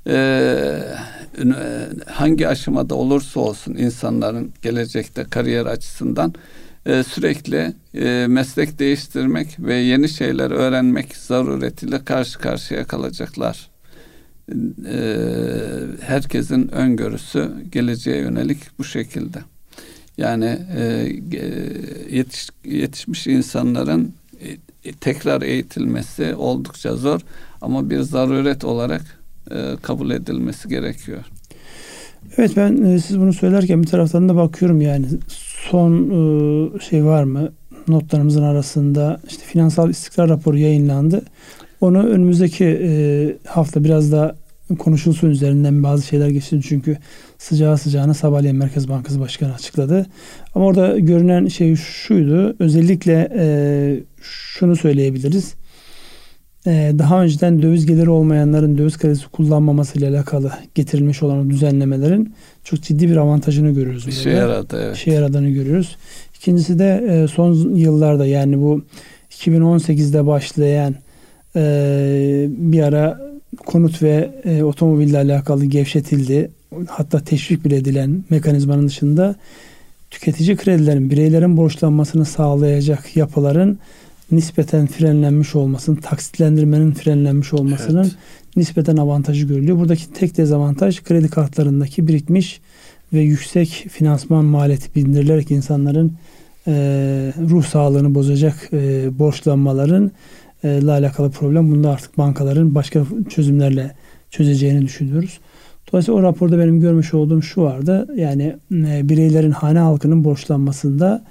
[0.06, 0.16] evet.
[0.16, 1.19] e,
[2.06, 6.34] hangi aşamada olursa olsun insanların gelecekte kariyer açısından
[6.86, 13.70] e, sürekli e, meslek değiştirmek ve yeni şeyler öğrenmek zaruretiyle karşı karşıya kalacaklar.
[14.86, 15.16] E,
[16.00, 19.38] herkesin öngörüsü geleceğe yönelik bu şekilde.
[20.18, 20.58] Yani
[22.10, 24.14] yetiş, yetişmiş insanların
[25.00, 27.20] tekrar eğitilmesi oldukça zor
[27.60, 29.19] ama bir zaruret olarak
[29.82, 31.24] kabul edilmesi gerekiyor.
[32.38, 35.06] Evet ben e, siz bunu söylerken bir taraftan da bakıyorum yani
[35.70, 37.52] son e, şey var mı
[37.88, 41.22] notlarımızın arasında işte finansal istikrar raporu yayınlandı.
[41.80, 42.92] Onu önümüzdeki e,
[43.46, 44.34] hafta biraz daha
[44.78, 46.96] konuşulsun üzerinden bazı şeyler geçsin çünkü
[47.38, 50.06] sıcağı sıcağına sabahleyin Merkez Bankası Başkanı açıkladı.
[50.54, 52.56] Ama orada görünen şey şuydu.
[52.58, 53.44] Özellikle e,
[54.22, 55.54] şunu söyleyebiliriz.
[56.66, 62.34] E, daha önceden döviz geliri olmayanların döviz kredisi kullanmaması ile alakalı getirilmiş olan düzenlemelerin
[62.64, 64.06] çok ciddi bir avantajını görüyoruz.
[64.06, 64.96] Bir şey yaradı evet.
[64.96, 65.96] Şey yaradığını görüyoruz.
[66.36, 68.82] İkincisi de e, son yıllarda yani bu
[69.30, 70.94] 2018'de başlayan
[71.56, 73.20] e, bir ara
[73.66, 76.50] konut ve e, otomobille alakalı gevşetildi.
[76.88, 79.34] Hatta teşvik bile edilen mekanizmanın dışında
[80.10, 83.78] tüketici kredilerin bireylerin borçlanmasını sağlayacak yapıların
[84.32, 88.16] nispeten frenlenmiş olmasının, taksitlendirmenin frenlenmiş olmasının evet.
[88.56, 89.78] nispeten avantajı görülüyor.
[89.78, 92.60] Buradaki tek dezavantaj kredi kartlarındaki birikmiş
[93.12, 96.12] ve yüksek finansman maliyeti bindirilerek insanların
[96.66, 96.72] e,
[97.50, 100.10] ruh sağlığını bozacak e, borçlanmaların
[100.64, 101.70] e, ile alakalı problem.
[101.70, 103.94] Bunda artık bankaların başka çözümlerle
[104.30, 105.40] çözeceğini düşünüyoruz.
[105.92, 108.06] Dolayısıyla o raporda benim görmüş olduğum şu vardı.
[108.16, 111.24] Yani e, bireylerin hane halkının borçlanmasında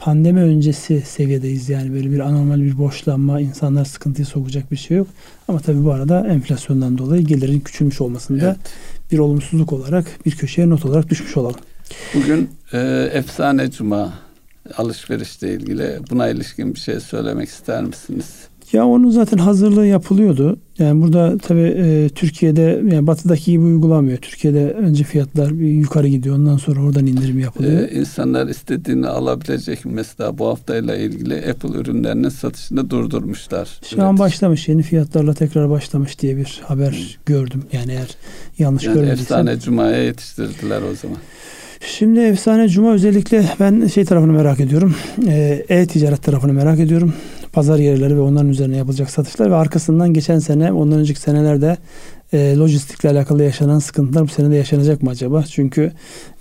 [0.00, 1.68] pandemi öncesi seviyedeyiz.
[1.68, 5.06] Yani böyle bir anormal bir borçlanma insanlar sıkıntıya sokacak bir şey yok.
[5.48, 8.56] Ama tabii bu arada enflasyondan dolayı gelirin küçülmüş olmasında evet.
[9.12, 11.60] bir olumsuzluk olarak bir köşeye not olarak düşmüş olalım.
[12.14, 14.12] Bugün e, efsane cuma
[14.76, 18.49] alışverişle ilgili buna ilişkin bir şey söylemek ister misiniz?
[18.72, 20.58] Ya onun zaten hazırlığı yapılıyordu.
[20.78, 24.18] Yani burada tabii e, Türkiye'de yani batıdaki gibi uygulamıyor.
[24.18, 26.36] Türkiye'de önce fiyatlar bir yukarı gidiyor.
[26.36, 27.82] Ondan sonra oradan indirim yapılıyor.
[27.82, 29.84] Ee, insanlar istediğini alabilecek.
[29.84, 33.80] Mesela bu haftayla ilgili Apple ürünlerinin satışını durdurmuşlar.
[33.90, 34.68] Şu an başlamış.
[34.68, 37.24] Yeni fiyatlarla tekrar başlamış diye bir haber hmm.
[37.26, 37.62] gördüm.
[37.72, 38.16] Yani eğer
[38.58, 39.22] yanlış yani görmediysem.
[39.22, 41.18] Efsane Cuma'ya yetiştirdiler o zaman.
[41.86, 44.94] Şimdi Efsane Cuma özellikle ben şey tarafını merak ediyorum.
[45.26, 47.14] Ee, e-ticaret tarafını merak ediyorum.
[47.52, 51.76] Pazar yerleri ve onların üzerine yapılacak satışlar ve arkasından geçen sene ondan önceki senelerde
[52.32, 55.42] e, lojistikle alakalı yaşanan sıkıntılar bu sene de yaşanacak mı acaba?
[55.42, 55.92] Çünkü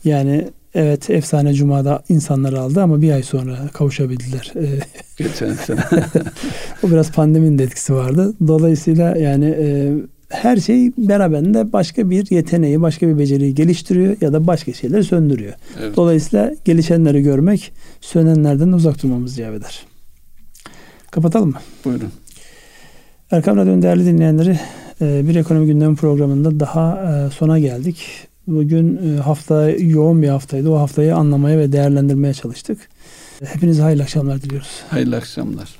[0.04, 4.54] yani evet efsane cumada insanlar aldı ama bir ay sonra kavuşabildiler.
[4.56, 4.80] E,
[5.18, 5.80] geçen sene.
[6.84, 8.34] o biraz pandeminin de etkisi vardı.
[8.48, 9.94] Dolayısıyla yani e,
[10.30, 15.54] her şey beraberinde başka bir yeteneği, başka bir beceriyi geliştiriyor ya da başka şeyleri söndürüyor.
[15.82, 15.96] Evet.
[15.96, 19.89] Dolayısıyla gelişenleri görmek, sönenlerden uzak durmamız icap eder.
[21.12, 21.60] Kapatalım mı?
[21.86, 22.12] Buyurun.
[23.32, 24.60] Erkam Radyo'nun değerli dinleyenleri
[25.02, 28.28] e, bir ekonomi gündemi programında daha e, sona geldik.
[28.48, 30.70] Bugün e, hafta yoğun bir haftaydı.
[30.70, 32.90] O haftayı anlamaya ve değerlendirmeye çalıştık.
[33.46, 34.82] Hepinize hayırlı akşamlar diliyoruz.
[34.90, 35.79] Hayırlı akşamlar.